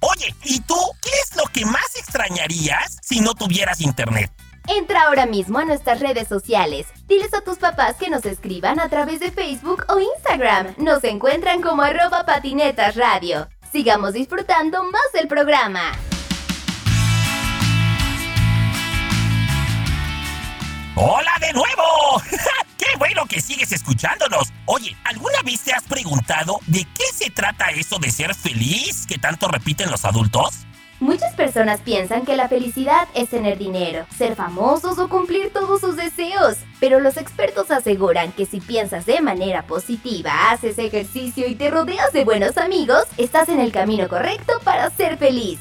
Oye, 0.00 0.34
¿y 0.44 0.60
tú 0.60 0.76
qué 1.00 1.10
es 1.22 1.36
lo 1.36 1.44
que 1.52 1.64
más 1.64 1.96
extrañarías 1.96 2.98
si 3.02 3.20
no 3.20 3.34
tuvieras 3.34 3.80
internet? 3.80 4.30
Entra 4.66 5.02
ahora 5.02 5.26
mismo 5.26 5.58
a 5.58 5.64
nuestras 5.66 6.00
redes 6.00 6.26
sociales. 6.26 6.86
Diles 7.06 7.34
a 7.34 7.42
tus 7.42 7.58
papás 7.58 7.96
que 7.96 8.08
nos 8.08 8.24
escriban 8.24 8.80
a 8.80 8.88
través 8.88 9.20
de 9.20 9.30
Facebook 9.30 9.84
o 9.88 10.00
Instagram. 10.00 10.74
Nos 10.78 11.04
encuentran 11.04 11.60
como 11.60 11.82
arroba 11.82 12.24
patinetas 12.24 12.96
radio. 12.96 13.46
Sigamos 13.70 14.14
disfrutando 14.14 14.82
más 14.84 15.12
del 15.12 15.28
programa. 15.28 15.92
¡Hola 20.96 21.32
de 21.40 21.52
nuevo! 21.52 22.22
¡Qué 22.78 22.96
bueno 22.98 23.26
que 23.26 23.42
sigues 23.42 23.70
escuchándonos! 23.72 24.50
Oye, 24.64 24.96
¿alguna 25.04 25.42
vez 25.44 25.62
te 25.62 25.74
has 25.74 25.82
preguntado 25.82 26.60
de 26.68 26.86
qué 26.94 27.04
se 27.12 27.30
trata 27.30 27.66
eso 27.70 27.98
de 27.98 28.10
ser 28.10 28.34
feliz 28.34 29.06
que 29.06 29.18
tanto 29.18 29.48
repiten 29.48 29.90
los 29.90 30.06
adultos? 30.06 30.64
Muchas 31.00 31.34
personas 31.34 31.80
piensan 31.80 32.24
que 32.24 32.36
la 32.36 32.48
felicidad 32.48 33.08
es 33.14 33.28
tener 33.28 33.58
dinero, 33.58 34.06
ser 34.16 34.36
famosos 34.36 34.98
o 34.98 35.08
cumplir 35.08 35.50
todos 35.52 35.80
sus 35.80 35.96
deseos, 35.96 36.56
pero 36.78 37.00
los 37.00 37.16
expertos 37.16 37.70
aseguran 37.70 38.32
que 38.32 38.46
si 38.46 38.60
piensas 38.60 39.04
de 39.04 39.20
manera 39.20 39.66
positiva, 39.66 40.50
haces 40.50 40.78
ejercicio 40.78 41.48
y 41.48 41.56
te 41.56 41.70
rodeas 41.70 42.12
de 42.12 42.24
buenos 42.24 42.56
amigos, 42.58 43.04
estás 43.18 43.48
en 43.48 43.58
el 43.58 43.72
camino 43.72 44.08
correcto 44.08 44.52
para 44.62 44.88
ser 44.90 45.18
feliz. 45.18 45.58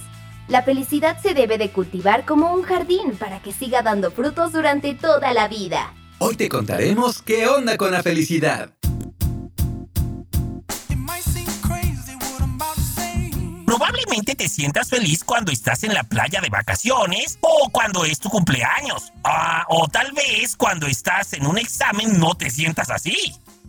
La 0.47 0.61
felicidad 0.61 1.17
se 1.19 1.33
debe 1.33 1.57
de 1.57 1.71
cultivar 1.71 2.25
como 2.25 2.53
un 2.53 2.63
jardín 2.63 3.15
para 3.17 3.39
que 3.41 3.53
siga 3.53 3.81
dando 3.81 4.11
frutos 4.11 4.51
durante 4.51 4.93
toda 4.93 5.33
la 5.33 5.47
vida. 5.47 5.93
Hoy 6.19 6.35
te 6.35 6.47
contaremos 6.47 7.21
qué 7.21 7.47
onda 7.47 7.75
con 7.75 7.91
la 7.91 8.03
felicidad. 8.03 8.71
Probablemente 13.75 14.35
te 14.35 14.47
sientas 14.47 14.87
feliz 14.87 15.23
cuando 15.23 15.51
estás 15.51 15.83
en 15.83 15.95
la 15.95 16.03
playa 16.03 16.39
de 16.41 16.49
vacaciones 16.49 17.39
o 17.41 17.71
cuando 17.71 18.05
es 18.05 18.19
tu 18.19 18.29
cumpleaños. 18.29 19.11
Ah, 19.23 19.65
o 19.67 19.87
tal 19.87 20.11
vez 20.11 20.55
cuando 20.55 20.85
estás 20.85 21.33
en 21.33 21.47
un 21.47 21.57
examen 21.57 22.19
no 22.19 22.35
te 22.35 22.51
sientas 22.51 22.91
así. 22.91 23.17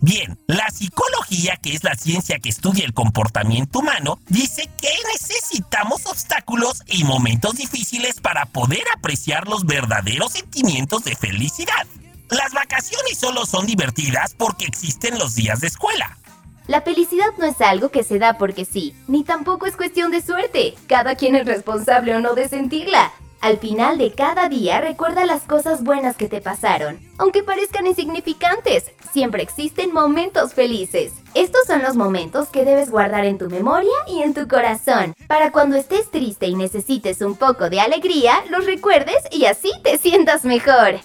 Bien, 0.03 0.39
la 0.47 0.69
psicología, 0.69 1.57
que 1.57 1.73
es 1.73 1.85
la 1.85 1.95
ciencia 1.95 2.39
que 2.39 2.51
estudia 2.51 2.85
el 2.85 2.93
comportamiento 2.93 3.79
humano, 3.79 4.19
dice 4.29 4.69
que 4.77 4.91
necesitamos 5.15 6.05
obstáculos 6.05 6.83
y 6.87 7.05
momentos 7.05 7.55
difíciles 7.55 8.21
para 8.21 8.45
poder 8.45 8.85
apreciar 8.95 9.49
los 9.49 9.65
verdaderos 9.65 10.33
sentimientos 10.33 11.05
de 11.05 11.17
felicidad. 11.17 11.87
Las 12.29 12.53
vacaciones 12.53 13.17
solo 13.17 13.47
son 13.47 13.65
divertidas 13.65 14.35
porque 14.37 14.67
existen 14.67 15.19
los 15.19 15.35
días 15.35 15.61
de 15.61 15.69
escuela. 15.69 16.19
La 16.67 16.81
felicidad 16.81 17.27
no 17.39 17.45
es 17.45 17.61
algo 17.61 17.91
que 17.91 18.03
se 18.03 18.19
da 18.19 18.39
porque 18.39 18.65
sí, 18.65 18.95
ni 19.07 19.23
tampoco 19.23 19.67
es 19.67 19.77
cuestión 19.77 20.11
de 20.11 20.23
suerte. 20.23 20.75
Cada 20.87 21.15
quien 21.15 21.37
es 21.37 21.45
responsable 21.47 22.17
o 22.17 22.21
no 22.21 22.35
de 22.35 22.49
sentirla. 22.49 23.13
Al 23.43 23.59
final 23.59 23.99
de 23.99 24.13
cada 24.13 24.49
día 24.49 24.81
recuerda 24.81 25.27
las 25.27 25.43
cosas 25.43 25.85
buenas 25.85 26.17
que 26.17 26.31
te 26.31 26.41
pasaron. 26.41 26.99
Aunque 27.19 27.43
parezcan 27.43 27.87
insignificantes, 27.87 28.85
siempre 29.13 29.43
existen 29.43 29.93
momentos 29.93 30.55
felices. 30.55 31.13
Estos 31.35 31.67
son 31.67 31.83
los 31.83 31.97
momentos 31.97 32.49
que 32.49 32.65
debes 32.65 32.91
guardar 32.91 33.27
en 33.27 33.37
tu 33.37 33.51
memoria 33.51 33.93
y 34.09 34.23
en 34.23 34.33
tu 34.33 34.49
corazón, 34.49 35.15
para 35.27 35.53
cuando 35.53 35.77
estés 35.77 36.11
triste 36.11 36.47
y 36.47 36.55
necesites 36.55 37.21
un 37.21 37.37
poco 37.37 37.69
de 37.69 37.81
alegría, 37.81 38.43
los 38.49 38.65
recuerdes 38.65 39.19
y 39.31 39.45
así 39.45 39.71
te 39.83 39.99
sientas 39.99 40.47
mejor. 40.47 41.01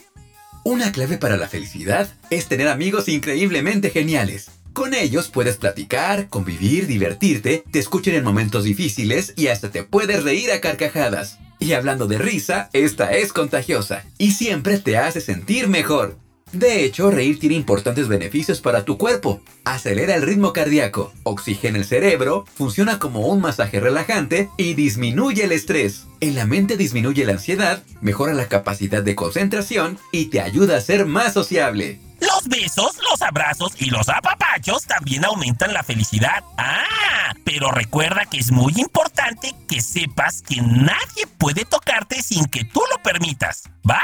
Una 0.63 0.93
clave 0.93 1.17
para 1.17 1.35
la 1.35 1.49
felicidad 1.49 2.07
es 2.29 2.47
tener 2.47 2.69
amigos 2.69 3.09
increíblemente 3.09 3.89
geniales. 3.89 4.58
Con 4.79 4.93
ellos 4.93 5.27
puedes 5.27 5.57
platicar, 5.57 6.29
convivir, 6.29 6.88
divertirte, 6.88 7.65
te 7.69 7.79
escuchen 7.79 8.15
en 8.15 8.24
momentos 8.24 8.63
difíciles 8.63 9.33
y 9.36 9.48
hasta 9.48 9.69
te 9.69 9.83
puedes 9.83 10.24
reír 10.24 10.53
a 10.53 10.62
carcajadas. 10.62 11.38
Y 11.59 11.74
hablando 11.74 12.07
de 12.07 12.17
risa, 12.17 12.69
esta 12.71 13.12
es 13.12 13.33
contagiosa 13.33 14.05
y 14.17 14.31
siempre 14.31 14.79
te 14.79 14.98
hace 14.98 15.19
sentir 15.19 15.67
mejor. 15.67 16.15
De 16.51 16.84
hecho, 16.84 17.12
reír 17.12 17.39
tiene 17.39 17.56
importantes 17.56 18.08
beneficios 18.08 18.62
para 18.62 18.86
tu 18.86 18.98
cuerpo. 18.98 19.41
Acelera 19.65 20.15
el 20.15 20.24
ritmo 20.24 20.51
cardíaco, 20.51 21.13
oxigena 21.24 21.77
el 21.77 21.86
cerebro, 21.86 22.46
funciona 22.56 22.98
como 22.98 23.27
un 23.27 23.41
masaje 23.41 23.79
relajante 23.79 24.50
y 24.58 24.74
disminuye 24.74 25.44
el 25.44 25.51
estrés. 25.51 26.08
En 26.22 26.36
la 26.36 26.46
mente 26.46 26.75
disminuye 26.75 27.25
la 27.25 27.34
ansiedad, 27.34 27.84
mejora 28.01 28.34
la 28.34 28.48
capacidad 28.48 29.03
de 29.03 29.15
concentración 29.15 30.00
y 30.12 30.25
te 30.25 30.41
ayuda 30.41 30.77
a 30.77 30.82
ser 30.82 31.06
más 31.06 31.34
sociable. 31.34 32.00
Los 32.20 32.48
besos, 32.48 32.98
los 33.10 33.22
abrazos 33.22 33.74
y 33.79 33.89
los 33.89 34.10
apapachos 34.10 34.84
también 34.84 35.24
aumentan 35.25 35.74
la 35.74 35.84
felicidad. 35.84 36.44
Ah, 36.58 37.34
pero 37.46 37.72
recuerda 37.72 38.25
que 38.25 38.39
es 38.39 38.51
muy 38.51 38.74
importante 38.75 39.56
que 39.68 39.82
sepas 39.82 40.41
que 40.41 40.62
nadie 40.62 41.27
puede 41.38 41.63
tocarte 41.63 42.22
sin 42.22 42.46
que 42.46 42.65
tú 42.65 42.82
lo 42.91 43.01
permitas. 43.01 43.63
¿Va? 43.89 44.01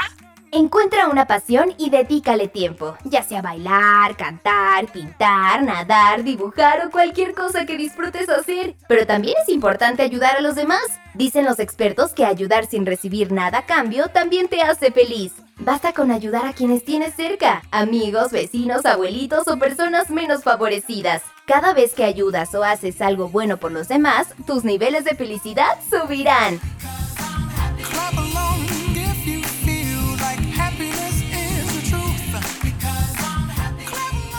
Encuentra 0.52 1.08
una 1.08 1.26
pasión 1.26 1.74
y 1.76 1.90
dedícale 1.90 2.46
tiempo, 2.46 2.96
ya 3.04 3.22
sea 3.22 3.42
bailar, 3.42 4.16
cantar, 4.16 4.86
pintar, 4.92 5.62
nadar, 5.62 6.22
dibujar 6.22 6.86
o 6.86 6.90
cualquier 6.90 7.34
cosa 7.34 7.66
que 7.66 7.76
disfrutes 7.76 8.28
hacer. 8.28 8.76
Pero 8.88 9.06
también 9.06 9.34
es 9.42 9.48
importante 9.48 10.02
ayudar 10.02 10.36
a 10.36 10.40
los 10.40 10.54
demás. 10.54 10.84
Dicen 11.14 11.44
los 11.44 11.58
expertos 11.58 12.12
que 12.12 12.24
ayudar 12.24 12.66
sin 12.66 12.86
recibir 12.86 13.32
nada 13.32 13.58
a 13.58 13.66
cambio 13.66 14.08
también 14.08 14.48
te 14.48 14.62
hace 14.62 14.92
feliz. 14.92 15.32
Basta 15.58 15.92
con 15.92 16.10
ayudar 16.10 16.46
a 16.46 16.52
quienes 16.52 16.84
tienes 16.84 17.14
cerca, 17.14 17.62
amigos, 17.70 18.30
vecinos, 18.30 18.84
abuelitos 18.86 19.48
o 19.48 19.58
personas 19.58 20.10
menos 20.10 20.44
favorecidas. 20.44 21.22
Cada 21.46 21.72
vez 21.74 21.94
que 21.94 22.04
ayudas 22.04 22.54
o 22.54 22.62
haces 22.62 23.00
algo 23.00 23.28
bueno 23.28 23.56
por 23.56 23.72
los 23.72 23.88
demás, 23.88 24.28
tus 24.46 24.64
niveles 24.64 25.04
de 25.04 25.14
felicidad 25.14 25.78
subirán. 25.90 26.60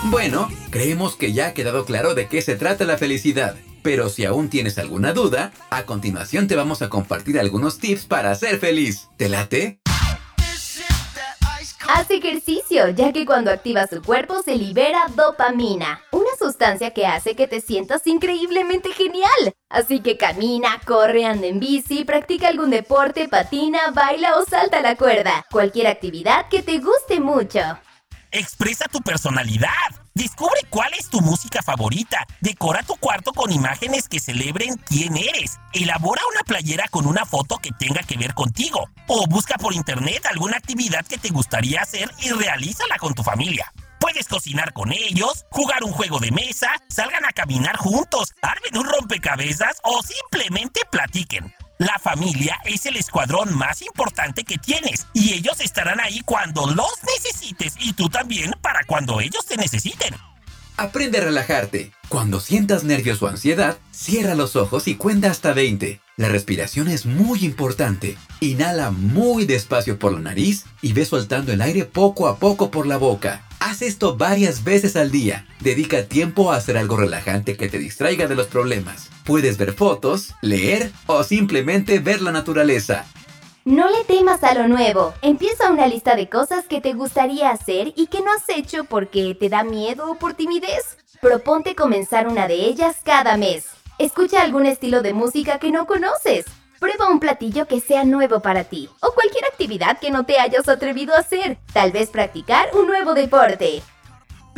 Bueno, 0.10 0.48
creemos 0.70 1.18
que 1.18 1.34
ya 1.34 1.48
ha 1.48 1.54
quedado 1.54 1.84
claro 1.84 2.16
de 2.16 2.30
qué 2.30 2.42
se 2.42 2.56
trata 2.56 2.86
la 2.86 2.98
felicidad. 2.98 3.58
Pero 3.84 4.08
si 4.08 4.24
aún 4.24 4.50
tienes 4.50 4.78
alguna 4.78 5.12
duda, 5.12 5.52
a 5.70 5.84
continuación 5.84 6.48
te 6.48 6.56
vamos 6.56 6.82
a 6.82 6.88
compartir 6.88 7.38
algunos 7.38 7.80
tips 7.80 8.06
para 8.06 8.34
ser 8.36 8.58
feliz. 8.60 9.10
¿Te 9.18 9.28
late? 9.28 9.82
Haz 11.90 12.10
ejercicio, 12.10 12.90
ya 12.90 13.12
que 13.12 13.26
cuando 13.26 13.52
activas 13.52 13.90
tu 13.90 14.02
cuerpo 14.02 14.42
se 14.44 14.56
libera 14.56 15.08
dopamina, 15.16 16.02
una 16.12 16.30
sustancia 16.38 16.92
que 16.92 17.06
hace 17.06 17.36
que 17.36 17.48
te 17.48 17.62
sientas 17.62 18.06
increíblemente 18.08 18.92
genial. 18.92 19.54
Así 19.70 20.02
que 20.02 20.18
camina, 20.18 20.82
corre, 20.86 21.26
anda 21.26 21.48
en 21.48 21.60
bici, 21.60 22.06
practica 22.06 22.48
algún 22.48 22.70
deporte, 22.70 23.28
patina, 23.28 23.92
baila 23.94 24.38
o 24.38 24.46
salta 24.46 24.82
la 24.82 24.96
cuerda. 24.96 25.46
Cualquier 25.52 25.88
actividad 25.88 26.48
que 26.50 26.62
te 26.62 26.80
guste 26.80 27.20
mucho. 27.20 27.60
Expresa 28.32 28.86
tu 28.92 29.00
personalidad. 29.02 29.70
Descubre 30.14 30.60
cuál 30.70 30.94
es 30.94 31.10
tu 31.10 31.22
música 31.22 31.62
favorita. 31.62 32.26
Decora 32.42 32.84
tu 32.84 32.96
cuarto 32.98 33.32
con 33.32 33.52
imágenes 33.52 34.10
que 34.10 34.20
celebren 34.20 34.76
quién 34.86 35.16
eres. 35.16 35.58
Elabora 35.74 36.22
una 36.32 36.42
playera 36.42 36.86
con 36.90 37.06
una 37.06 37.26
foto 37.26 37.58
que 37.58 37.72
tenga 37.72 38.02
que 38.04 38.18
ver 38.18 38.34
contigo. 38.34 38.90
O 39.08 39.28
busca 39.28 39.58
por 39.58 39.74
internet 39.74 40.26
alguna 40.26 40.58
actividad 40.58 41.06
que 41.06 41.18
te 41.18 41.30
gustaría 41.30 41.82
hacer 41.82 42.12
y 42.22 42.32
realízala 42.32 42.98
con 42.98 43.14
tu 43.14 43.24
familia. 43.24 43.72
Puedes 44.00 44.28
cocinar 44.28 44.74
con 44.74 44.92
ellos, 44.92 45.46
jugar 45.50 45.84
un 45.84 45.92
juego 45.92 46.20
de 46.20 46.32
mesa, 46.32 46.70
salgan 46.90 47.26
a 47.26 47.32
caminar 47.32 47.78
juntos, 47.78 48.34
armen 48.42 48.78
un 48.78 48.86
rompecabezas 48.86 49.78
o 49.84 50.02
simplemente 50.04 50.82
platiquen. 50.92 51.54
La 51.80 52.00
familia 52.02 52.58
es 52.66 52.88
el 52.88 52.98
escuadrón 52.98 53.56
más 53.56 53.84
importante 53.84 54.44
que 54.44 54.58
tienes 54.58 55.06
y 55.14 55.34
ellos 55.34 55.62
estarán 55.62 56.00
ahí 56.00 56.22
cuando 56.22 56.66
los 56.66 56.92
necesites 57.16 57.76
y 57.80 57.94
tú 57.94 58.10
también 58.10 58.52
para 58.62 58.84
cuando 58.88 59.22
ellos 59.22 59.46
te 59.46 59.58
necesiten. 59.58 60.16
Aprende 60.76 61.20
a 61.20 61.22
relajarte. 61.22 61.92
Cuando 62.10 62.40
sientas 62.40 62.84
nervios 62.84 63.22
o 63.22 63.28
ansiedad, 63.28 63.78
cierra 63.92 64.34
los 64.34 64.56
ojos 64.56 64.88
y 64.88 64.96
cuenta 64.96 65.30
hasta 65.30 65.54
20. 65.54 66.02
La 66.16 66.30
respiración 66.30 66.88
es 66.88 67.06
muy 67.06 67.46
importante. 67.46 68.18
Inhala 68.40 68.90
muy 68.90 69.46
despacio 69.46 70.00
por 70.00 70.14
la 70.14 70.20
nariz 70.20 70.66
y 70.82 70.94
ve 70.94 71.06
soltando 71.06 71.52
el 71.52 71.62
aire 71.62 71.86
poco 71.86 72.28
a 72.28 72.38
poco 72.38 72.72
por 72.72 72.88
la 72.88 72.98
boca. 72.98 73.44
Haz 73.60 73.84
esto 73.84 74.18
varias 74.18 74.64
veces 74.64 74.96
al 74.96 75.12
día. 75.12 75.46
Dedica 75.60 76.06
tiempo 76.06 76.52
a 76.52 76.58
hacer 76.58 76.78
algo 76.78 76.98
relajante 76.98 77.56
que 77.56 77.70
te 77.70 77.78
distraiga 77.78 78.28
de 78.28 78.36
los 78.36 78.48
problemas. 78.48 79.10
Puedes 79.28 79.58
ver 79.58 79.74
fotos, 79.74 80.34
leer 80.42 80.90
o 81.06 81.22
simplemente 81.22 82.00
ver 82.00 82.22
la 82.22 82.32
naturaleza. 82.32 83.06
No 83.66 83.90
le 83.90 84.06
temas 84.06 84.42
a 84.42 84.54
lo 84.54 84.70
nuevo. 84.70 85.14
Empieza 85.22 85.70
una 85.70 85.86
lista 85.86 86.16
de 86.16 86.30
cosas 86.30 86.64
que 86.66 86.80
te 86.80 86.94
gustaría 86.94 87.50
hacer 87.50 87.92
y 87.98 88.08
que 88.08 88.22
no 88.22 88.32
has 88.32 88.48
hecho 88.48 88.86
porque 88.86 89.36
te 89.38 89.50
da 89.50 89.66
miedo 89.66 90.10
o 90.10 90.16
por 90.16 90.34
timidez. 90.34 90.98
Proponte 91.20 91.76
comenzar 91.76 92.30
una 92.30 92.48
de 92.48 92.54
ellas 92.54 92.96
cada 93.04 93.36
mes. 93.36 93.66
Escucha 94.00 94.42
algún 94.42 94.66
estilo 94.66 95.02
de 95.02 95.12
música 95.12 95.60
que 95.60 95.72
no 95.72 95.88
conoces. 95.88 96.46
Prueba 96.80 97.10
un 97.10 97.20
platillo 97.20 97.68
que 97.68 97.82
sea 97.82 98.06
nuevo 98.06 98.40
para 98.40 98.64
ti 98.64 98.88
o 99.02 99.12
cualquier 99.12 99.44
actividad 99.44 100.00
que 100.00 100.10
no 100.10 100.26
te 100.26 100.40
hayas 100.40 100.70
atrevido 100.70 101.14
a 101.14 101.20
hacer. 101.20 101.58
Tal 101.74 101.92
vez 101.92 102.12
practicar 102.12 102.70
un 102.74 102.88
nuevo 102.88 103.14
deporte. 103.14 103.82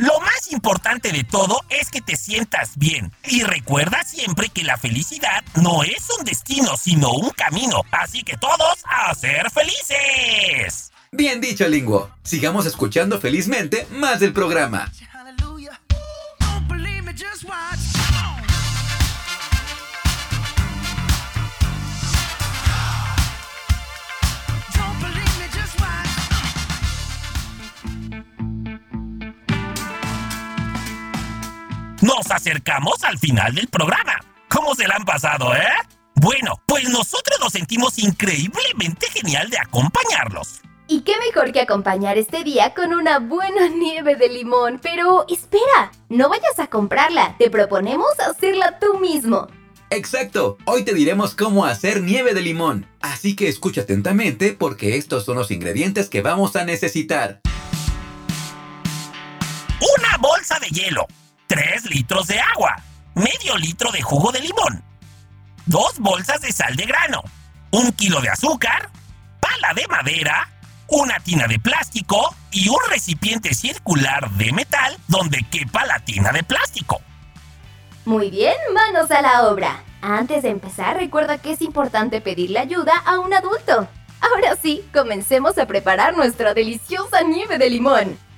Lo 0.00 0.18
más 0.18 0.50
importante 0.50 1.12
de 1.12 1.24
todo 1.24 1.60
es 1.68 1.90
que 1.90 2.00
te 2.00 2.16
sientas 2.16 2.78
bien. 2.78 3.12
Y 3.22 3.42
recuerda 3.42 4.02
siempre 4.02 4.48
que 4.48 4.64
la 4.64 4.78
felicidad 4.78 5.44
no 5.56 5.82
es 5.82 6.08
un 6.18 6.24
destino, 6.24 6.74
sino 6.78 7.10
un 7.12 7.28
camino. 7.28 7.82
Así 7.90 8.22
que 8.22 8.38
todos 8.38 8.78
a 8.86 9.14
ser 9.14 9.50
felices. 9.50 10.90
Bien 11.12 11.42
dicho, 11.42 11.68
Linguo. 11.68 12.08
Sigamos 12.22 12.64
escuchando 12.64 13.20
felizmente 13.20 13.86
más 13.90 14.20
del 14.20 14.32
programa. 14.32 14.90
Nos 32.10 32.28
acercamos 32.28 33.04
al 33.04 33.18
final 33.18 33.54
del 33.54 33.68
programa. 33.68 34.18
¿Cómo 34.48 34.74
se 34.74 34.88
la 34.88 34.96
han 34.96 35.04
pasado, 35.04 35.54
eh? 35.54 35.68
Bueno, 36.16 36.60
pues 36.66 36.88
nosotros 36.88 37.38
nos 37.40 37.52
sentimos 37.52 38.00
increíblemente 38.00 39.06
genial 39.12 39.48
de 39.48 39.58
acompañarlos. 39.58 40.60
Y 40.88 41.02
qué 41.02 41.12
mejor 41.24 41.52
que 41.52 41.60
acompañar 41.60 42.18
este 42.18 42.42
día 42.42 42.74
con 42.74 42.94
una 42.94 43.20
buena 43.20 43.68
nieve 43.68 44.16
de 44.16 44.28
limón. 44.28 44.80
Pero 44.82 45.24
espera, 45.28 45.92
no 46.08 46.28
vayas 46.28 46.58
a 46.58 46.66
comprarla, 46.66 47.36
te 47.38 47.48
proponemos 47.48 48.18
hacerla 48.18 48.80
tú 48.80 48.98
mismo. 48.98 49.46
Exacto, 49.90 50.58
hoy 50.64 50.82
te 50.82 50.94
diremos 50.94 51.36
cómo 51.36 51.64
hacer 51.64 52.02
nieve 52.02 52.34
de 52.34 52.40
limón. 52.40 52.88
Así 53.00 53.36
que 53.36 53.46
escucha 53.46 53.82
atentamente 53.82 54.52
porque 54.52 54.96
estos 54.96 55.24
son 55.24 55.36
los 55.36 55.52
ingredientes 55.52 56.08
que 56.08 56.22
vamos 56.22 56.56
a 56.56 56.64
necesitar. 56.64 57.40
Una 59.80 60.16
bolsa 60.18 60.58
de 60.58 60.66
hielo, 60.70 61.06
3 61.50 61.90
litros 61.90 62.28
de 62.28 62.38
agua, 62.38 62.76
medio 63.16 63.56
litro 63.56 63.90
de 63.90 64.00
jugo 64.00 64.30
de 64.30 64.38
limón, 64.38 64.84
dos 65.66 65.98
bolsas 65.98 66.40
de 66.42 66.52
sal 66.52 66.76
de 66.76 66.86
grano, 66.86 67.24
un 67.72 67.90
kilo 67.90 68.20
de 68.20 68.28
azúcar, 68.28 68.88
pala 69.40 69.74
de 69.74 69.84
madera, 69.88 70.48
una 70.86 71.18
tina 71.18 71.48
de 71.48 71.58
plástico 71.58 72.36
y 72.52 72.68
un 72.68 72.78
recipiente 72.88 73.52
circular 73.52 74.30
de 74.30 74.52
metal 74.52 74.96
donde 75.08 75.44
quepa 75.50 75.84
la 75.86 75.98
tina 75.98 76.30
de 76.30 76.44
plástico. 76.44 77.00
Muy 78.04 78.30
bien, 78.30 78.54
manos 78.72 79.10
a 79.10 79.20
la 79.20 79.48
obra. 79.48 79.82
Antes 80.02 80.44
de 80.44 80.50
empezar, 80.50 80.98
recuerda 80.98 81.38
que 81.38 81.50
es 81.50 81.62
importante 81.62 82.20
pedirle 82.20 82.60
ayuda 82.60 82.92
a 83.04 83.18
un 83.18 83.34
adulto. 83.34 83.88
Ahora 84.20 84.54
sí, 84.54 84.88
comencemos 84.94 85.58
a 85.58 85.66
preparar 85.66 86.16
nuestra 86.16 86.54
deliciosa 86.54 87.22
nieve 87.22 87.58
de 87.58 87.70
limón. 87.70 88.29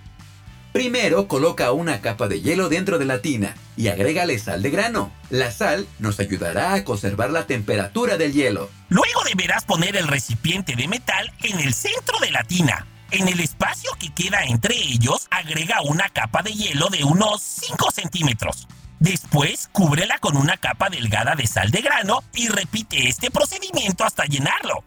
Primero 0.72 1.28
coloca 1.28 1.70
una 1.72 2.00
capa 2.00 2.28
de 2.28 2.40
hielo 2.40 2.70
dentro 2.70 2.98
de 2.98 3.04
la 3.04 3.20
tina 3.20 3.54
y 3.76 3.88
agrégale 3.88 4.38
sal 4.38 4.62
de 4.62 4.70
grano. 4.70 5.12
La 5.28 5.50
sal 5.50 5.86
nos 5.98 6.18
ayudará 6.18 6.72
a 6.72 6.82
conservar 6.82 7.30
la 7.30 7.46
temperatura 7.46 8.16
del 8.16 8.32
hielo. 8.32 8.70
Luego 8.88 9.22
deberás 9.24 9.64
poner 9.64 9.96
el 9.96 10.08
recipiente 10.08 10.74
de 10.74 10.88
metal 10.88 11.30
en 11.42 11.60
el 11.60 11.74
centro 11.74 12.18
de 12.20 12.30
la 12.30 12.42
tina. 12.44 12.86
En 13.10 13.28
el 13.28 13.40
espacio 13.40 13.90
que 13.98 14.14
queda 14.14 14.44
entre 14.44 14.74
ellos, 14.74 15.26
agrega 15.30 15.82
una 15.82 16.08
capa 16.08 16.42
de 16.42 16.52
hielo 16.52 16.88
de 16.88 17.04
unos 17.04 17.42
5 17.42 17.90
centímetros. 17.90 18.66
Después, 18.98 19.68
cúbrela 19.72 20.18
con 20.20 20.38
una 20.38 20.56
capa 20.56 20.88
delgada 20.88 21.34
de 21.34 21.46
sal 21.46 21.70
de 21.70 21.82
grano 21.82 22.22
y 22.34 22.48
repite 22.48 23.08
este 23.08 23.30
procedimiento 23.30 24.04
hasta 24.04 24.24
llenarlo. 24.24 24.82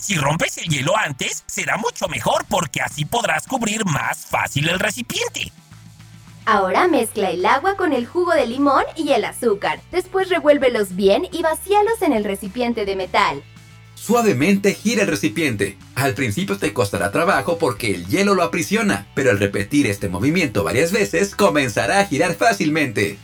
Si 0.00 0.16
rompes 0.16 0.56
el 0.56 0.64
hielo 0.64 0.96
antes, 0.96 1.44
será 1.46 1.76
mucho 1.76 2.08
mejor 2.08 2.46
porque 2.48 2.80
así 2.80 3.04
podrás 3.04 3.46
cubrir 3.46 3.84
más 3.84 4.24
fácil 4.24 4.68
el 4.70 4.78
recipiente. 4.78 5.52
Ahora 6.46 6.88
mezcla 6.88 7.30
el 7.30 7.44
agua 7.44 7.76
con 7.76 7.92
el 7.92 8.06
jugo 8.06 8.32
de 8.32 8.46
limón 8.46 8.84
y 8.96 9.10
el 9.12 9.26
azúcar. 9.26 9.80
Después 9.92 10.30
revuélvelos 10.30 10.96
bien 10.96 11.28
y 11.30 11.42
vacíalos 11.42 12.00
en 12.00 12.14
el 12.14 12.24
recipiente 12.24 12.86
de 12.86 12.96
metal. 12.96 13.44
Suavemente 13.94 14.72
gira 14.72 15.02
el 15.02 15.08
recipiente. 15.08 15.76
Al 15.94 16.14
principio 16.14 16.56
te 16.56 16.72
costará 16.72 17.12
trabajo 17.12 17.58
porque 17.58 17.94
el 17.94 18.06
hielo 18.06 18.34
lo 18.34 18.42
aprisiona, 18.42 19.06
pero 19.14 19.30
al 19.30 19.38
repetir 19.38 19.86
este 19.86 20.08
movimiento 20.08 20.64
varias 20.64 20.92
veces 20.92 21.36
comenzará 21.36 22.00
a 22.00 22.06
girar 22.06 22.34
fácilmente. 22.34 23.18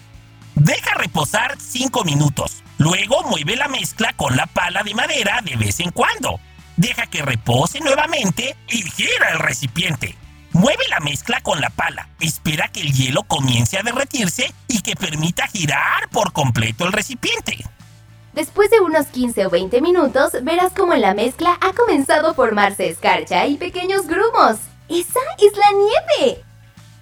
Deja 0.55 0.95
reposar 0.97 1.57
5 1.59 2.05
minutos. 2.05 2.63
Luego 2.77 3.23
mueve 3.23 3.57
la 3.57 3.69
mezcla 3.69 4.13
con 4.15 4.37
la 4.37 4.47
pala 4.47 4.83
de 4.83 4.95
madera 4.95 5.41
de 5.43 5.57
vez 5.57 5.81
en 5.81 5.91
cuando 5.91 6.39
deja 6.77 7.07
que 7.07 7.23
repose 7.23 7.81
nuevamente 7.81 8.57
y 8.69 8.83
gira 8.83 9.31
el 9.33 9.39
recipiente. 9.39 10.17
Mueve 10.53 10.85
la 10.89 11.01
mezcla 11.01 11.41
con 11.43 11.61
la 11.61 11.71
pala, 11.71 12.09
espera 12.19 12.69
que 12.69 12.81
el 12.81 12.93
hielo 12.93 13.23
comience 13.25 13.79
a 13.79 13.83
derretirse 13.83 14.55
y 14.69 14.81
que 14.81 14.97
permita 14.97 15.47
girar 15.49 16.09
por 16.11 16.33
completo 16.33 16.87
el 16.87 16.93
recipiente. 16.93 17.59
Después 18.33 18.71
de 18.71 18.81
unos 18.81 19.07
15 19.07 19.47
o 19.47 19.51
20 19.51 19.81
minutos, 19.81 20.33
verás 20.43 20.73
como 20.73 20.95
en 20.95 21.01
la 21.01 21.15
mezcla 21.15 21.59
ha 21.61 21.73
comenzado 21.73 22.29
a 22.29 22.35
formarse 22.35 22.89
escarcha 22.89 23.47
y 23.47 23.57
pequeños 23.57 24.07
grumos. 24.07 24.59
¡Esa 24.89 25.21
es 25.39 25.57
la 25.57 25.73
nieve! 25.73 26.45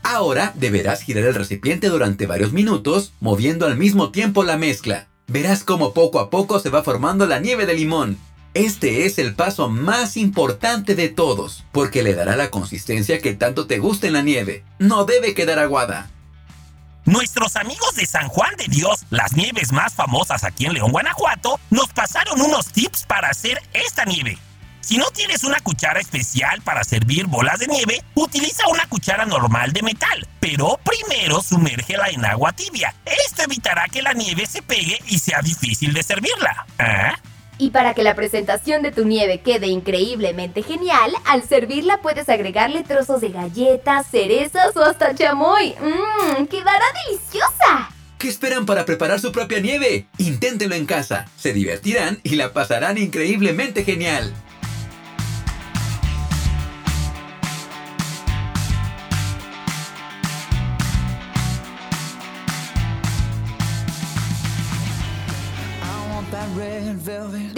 Ahora 0.02 0.52
deberás 0.54 1.02
girar 1.02 1.24
el 1.24 1.34
recipiente 1.34 1.88
durante 1.88 2.26
varios 2.26 2.52
minutos, 2.52 3.12
moviendo 3.20 3.66
al 3.66 3.76
mismo 3.76 4.10
tiempo 4.10 4.44
la 4.44 4.56
mezcla. 4.56 5.08
Verás 5.26 5.64
cómo 5.64 5.94
poco 5.94 6.20
a 6.20 6.28
poco 6.28 6.60
se 6.60 6.70
va 6.70 6.82
formando 6.82 7.26
la 7.26 7.40
nieve 7.40 7.66
de 7.66 7.74
limón. 7.74 8.18
Este 8.54 9.04
es 9.04 9.18
el 9.18 9.34
paso 9.34 9.68
más 9.68 10.16
importante 10.16 10.94
de 10.94 11.08
todos, 11.08 11.64
porque 11.72 12.04
le 12.04 12.14
dará 12.14 12.36
la 12.36 12.50
consistencia 12.50 13.20
que 13.20 13.34
tanto 13.34 13.66
te 13.66 13.80
gusta 13.80 14.06
en 14.06 14.12
la 14.12 14.22
nieve. 14.22 14.62
No 14.78 15.04
debe 15.04 15.34
quedar 15.34 15.58
aguada. 15.58 16.08
Nuestros 17.04 17.56
amigos 17.56 17.96
de 17.96 18.06
San 18.06 18.28
Juan 18.28 18.54
de 18.56 18.66
Dios, 18.68 19.06
las 19.10 19.32
nieves 19.32 19.72
más 19.72 19.94
famosas 19.94 20.44
aquí 20.44 20.66
en 20.66 20.74
León, 20.74 20.92
Guanajuato, 20.92 21.58
nos 21.70 21.88
pasaron 21.88 22.40
unos 22.40 22.68
tips 22.68 23.04
para 23.06 23.28
hacer 23.28 23.60
esta 23.72 24.04
nieve. 24.04 24.38
Si 24.80 24.98
no 24.98 25.06
tienes 25.10 25.42
una 25.42 25.58
cuchara 25.58 25.98
especial 25.98 26.62
para 26.62 26.84
servir 26.84 27.26
bolas 27.26 27.58
de 27.58 27.66
nieve, 27.66 28.04
utiliza 28.14 28.68
una 28.68 28.86
cuchara 28.86 29.24
normal 29.24 29.72
de 29.72 29.82
metal, 29.82 30.28
pero 30.38 30.78
primero 30.84 31.42
sumérgela 31.42 32.06
en 32.08 32.24
agua 32.24 32.52
tibia. 32.52 32.94
Esto 33.26 33.42
evitará 33.42 33.88
que 33.88 34.00
la 34.00 34.12
nieve 34.12 34.46
se 34.46 34.62
pegue 34.62 35.00
y 35.08 35.18
sea 35.18 35.40
difícil 35.42 35.92
de 35.92 36.04
servirla. 36.04 36.66
¿Ah? 36.78 37.18
Y 37.58 37.70
para 37.70 37.94
que 37.94 38.02
la 38.02 38.14
presentación 38.14 38.82
de 38.82 38.90
tu 38.90 39.04
nieve 39.04 39.40
quede 39.40 39.68
increíblemente 39.68 40.62
genial, 40.62 41.12
al 41.24 41.42
servirla 41.42 42.00
puedes 42.02 42.28
agregarle 42.28 42.82
trozos 42.82 43.20
de 43.20 43.28
galletas, 43.28 44.06
cerezas 44.10 44.76
o 44.76 44.82
hasta 44.82 45.14
chamoy. 45.14 45.74
¡Mmm! 45.80 46.46
¡Quedará 46.46 46.84
deliciosa! 47.06 47.90
¿Qué 48.18 48.28
esperan 48.28 48.64
para 48.64 48.84
preparar 48.84 49.20
su 49.20 49.32
propia 49.32 49.60
nieve? 49.60 50.06
Inténtenlo 50.18 50.74
en 50.74 50.86
casa, 50.86 51.28
se 51.36 51.52
divertirán 51.52 52.20
y 52.22 52.36
la 52.36 52.52
pasarán 52.52 52.96
increíblemente 52.96 53.84
genial. 53.84 54.32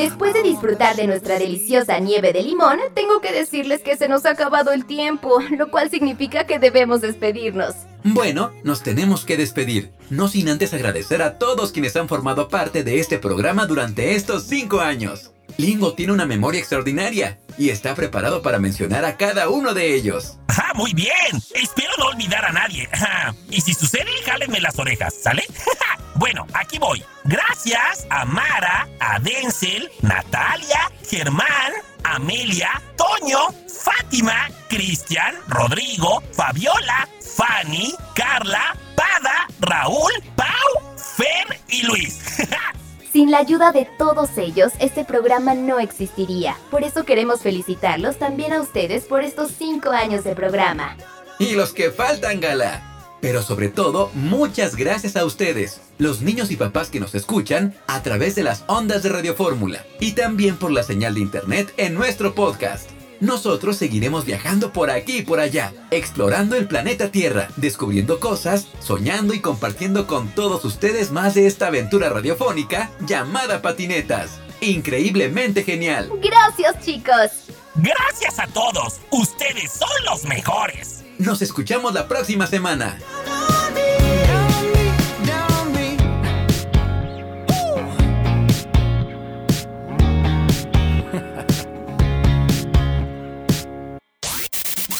Después 0.06 0.34
de 0.34 0.44
disfrutar 0.44 0.94
de 0.94 1.08
nuestra 1.08 1.36
deliciosa 1.36 1.98
nieve 1.98 2.32
de 2.32 2.40
limón, 2.40 2.78
tengo 2.94 3.20
que 3.20 3.32
decirles 3.32 3.82
que 3.82 3.96
se 3.96 4.06
nos 4.06 4.24
ha 4.24 4.30
acabado 4.30 4.70
el 4.70 4.86
tiempo, 4.86 5.40
lo 5.58 5.68
cual 5.68 5.90
significa 5.90 6.46
que 6.46 6.60
debemos 6.60 7.00
despedirnos. 7.00 7.74
Bueno, 8.04 8.52
nos 8.62 8.84
tenemos 8.84 9.24
que 9.24 9.36
despedir, 9.36 9.90
no 10.08 10.28
sin 10.28 10.48
antes 10.48 10.72
agradecer 10.72 11.22
a 11.22 11.38
todos 11.38 11.72
quienes 11.72 11.96
han 11.96 12.06
formado 12.06 12.46
parte 12.46 12.84
de 12.84 13.00
este 13.00 13.18
programa 13.18 13.66
durante 13.66 14.14
estos 14.14 14.44
cinco 14.44 14.80
años. 14.80 15.32
Lingo 15.56 15.94
tiene 15.94 16.12
una 16.12 16.24
memoria 16.24 16.60
extraordinaria 16.60 17.40
y 17.58 17.70
está 17.70 17.96
preparado 17.96 18.42
para 18.42 18.60
mencionar 18.60 19.04
a 19.04 19.16
cada 19.16 19.48
uno 19.48 19.74
de 19.74 19.92
ellos. 19.96 20.38
¡Ah, 20.46 20.70
muy 20.76 20.94
bien! 20.94 21.10
Espero 21.52 21.90
no 21.98 22.06
olvidar 22.06 22.44
a 22.44 22.52
nadie. 22.52 22.88
y 23.50 23.60
si 23.60 23.74
sucede, 23.74 24.12
jálenme 24.24 24.60
las 24.60 24.78
orejas, 24.78 25.14
¿sale? 25.20 25.42
bueno, 26.16 26.46
aquí 26.54 26.78
voy. 26.78 27.04
Gracias 27.24 28.06
a 28.10 28.24
Mara, 28.24 28.88
a 29.00 29.18
Denzel, 29.18 29.90
Natalia, 30.02 30.90
Germán, 31.08 31.72
Amelia, 32.04 32.82
Toño, 32.96 33.38
Fátima, 33.68 34.48
Cristian, 34.68 35.34
Rodrigo, 35.48 36.22
Fabiola, 36.32 37.08
Fanny, 37.20 37.94
Carla, 38.14 38.76
Pada, 38.94 39.46
Raúl, 39.60 40.12
Pau, 40.34 40.96
Fer 40.96 41.60
y 41.68 41.82
Luis. 41.82 42.18
Sin 43.12 43.30
la 43.30 43.38
ayuda 43.38 43.72
de 43.72 43.88
todos 43.98 44.36
ellos, 44.36 44.72
este 44.78 45.04
programa 45.04 45.54
no 45.54 45.78
existiría. 45.78 46.56
Por 46.70 46.82
eso 46.82 47.04
queremos 47.04 47.40
felicitarlos 47.40 48.18
también 48.18 48.52
a 48.52 48.60
ustedes 48.60 49.04
por 49.04 49.22
estos 49.22 49.52
cinco 49.52 49.90
años 49.90 50.24
de 50.24 50.34
programa. 50.34 50.96
Y 51.38 51.54
los 51.54 51.72
que 51.72 51.90
faltan, 51.90 52.40
Gala. 52.40 52.95
Pero 53.20 53.42
sobre 53.42 53.68
todo, 53.68 54.10
muchas 54.14 54.76
gracias 54.76 55.16
a 55.16 55.24
ustedes, 55.24 55.80
los 55.98 56.20
niños 56.20 56.50
y 56.50 56.56
papás 56.56 56.90
que 56.90 57.00
nos 57.00 57.14
escuchan 57.14 57.74
a 57.86 58.02
través 58.02 58.34
de 58.34 58.42
las 58.42 58.64
ondas 58.66 59.02
de 59.02 59.08
Radio 59.08 59.34
Fórmula 59.34 59.84
y 60.00 60.12
también 60.12 60.56
por 60.56 60.70
la 60.70 60.82
señal 60.82 61.14
de 61.14 61.20
internet 61.20 61.72
en 61.76 61.94
nuestro 61.94 62.34
podcast. 62.34 62.90
Nosotros 63.20 63.78
seguiremos 63.78 64.26
viajando 64.26 64.72
por 64.72 64.90
aquí 64.90 65.18
y 65.18 65.22
por 65.22 65.40
allá, 65.40 65.72
explorando 65.90 66.54
el 66.54 66.68
planeta 66.68 67.10
Tierra, 67.10 67.48
descubriendo 67.56 68.20
cosas, 68.20 68.68
soñando 68.80 69.32
y 69.32 69.40
compartiendo 69.40 70.06
con 70.06 70.28
todos 70.28 70.64
ustedes 70.66 71.10
más 71.10 71.34
de 71.34 71.46
esta 71.46 71.68
aventura 71.68 72.10
radiofónica 72.10 72.90
llamada 73.00 73.62
Patinetas. 73.62 74.38
Increíblemente 74.60 75.62
genial. 75.62 76.10
Gracias 76.22 76.84
chicos. 76.84 77.46
Gracias 77.76 78.38
a 78.38 78.46
todos. 78.48 79.00
Ustedes 79.10 79.72
son 79.72 80.04
los 80.04 80.24
mejores. 80.24 80.95
Nos 81.18 81.40
escuchamos 81.40 81.94
la 81.94 82.06
próxima 82.08 82.46
semana. 82.46 82.98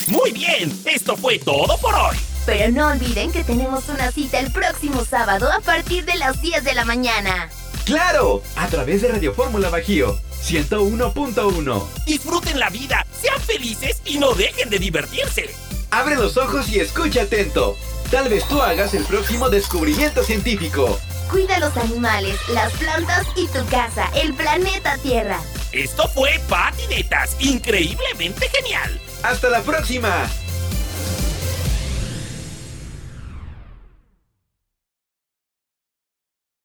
Muy 0.08 0.32
bien, 0.32 0.72
esto 0.86 1.16
fue 1.16 1.38
todo 1.38 1.76
por 1.78 1.94
hoy. 1.94 2.16
Pero 2.46 2.72
no 2.72 2.88
olviden 2.88 3.30
que 3.30 3.44
tenemos 3.44 3.88
una 3.90 4.10
cita 4.10 4.38
el 4.38 4.50
próximo 4.52 5.04
sábado 5.04 5.50
a 5.52 5.60
partir 5.60 6.06
de 6.06 6.16
las 6.16 6.40
10 6.40 6.64
de 6.64 6.74
la 6.74 6.84
mañana. 6.84 7.50
¡Claro! 7.84 8.42
A 8.56 8.68
través 8.68 9.02
de 9.02 9.08
Radio 9.08 9.34
Fórmula 9.34 9.68
Bajío 9.68 10.18
101.1. 10.42 11.86
Disfruten 12.06 12.58
la 12.58 12.70
vida, 12.70 13.04
sean 13.20 13.40
felices 13.40 14.00
y 14.04 14.18
no 14.18 14.32
dejen 14.32 14.70
de 14.70 14.78
divertirse. 14.78 15.65
Abre 15.90 16.16
los 16.16 16.36
ojos 16.36 16.68
y 16.68 16.80
escucha 16.80 17.22
atento. 17.22 17.76
Tal 18.10 18.28
vez 18.28 18.46
tú 18.48 18.60
hagas 18.60 18.94
el 18.94 19.04
próximo 19.04 19.48
descubrimiento 19.48 20.22
científico. 20.22 20.98
Cuida 21.30 21.58
los 21.58 21.76
animales, 21.76 22.38
las 22.50 22.72
plantas 22.74 23.26
y 23.34 23.48
tu 23.48 23.64
casa, 23.66 24.08
el 24.14 24.32
planeta 24.34 24.96
Tierra. 24.98 25.40
Esto 25.72 26.08
fue 26.08 26.40
Patinetas, 26.48 27.36
increíblemente 27.40 28.48
genial. 28.48 29.00
¡Hasta 29.22 29.48
la 29.50 29.62
próxima! 29.62 30.28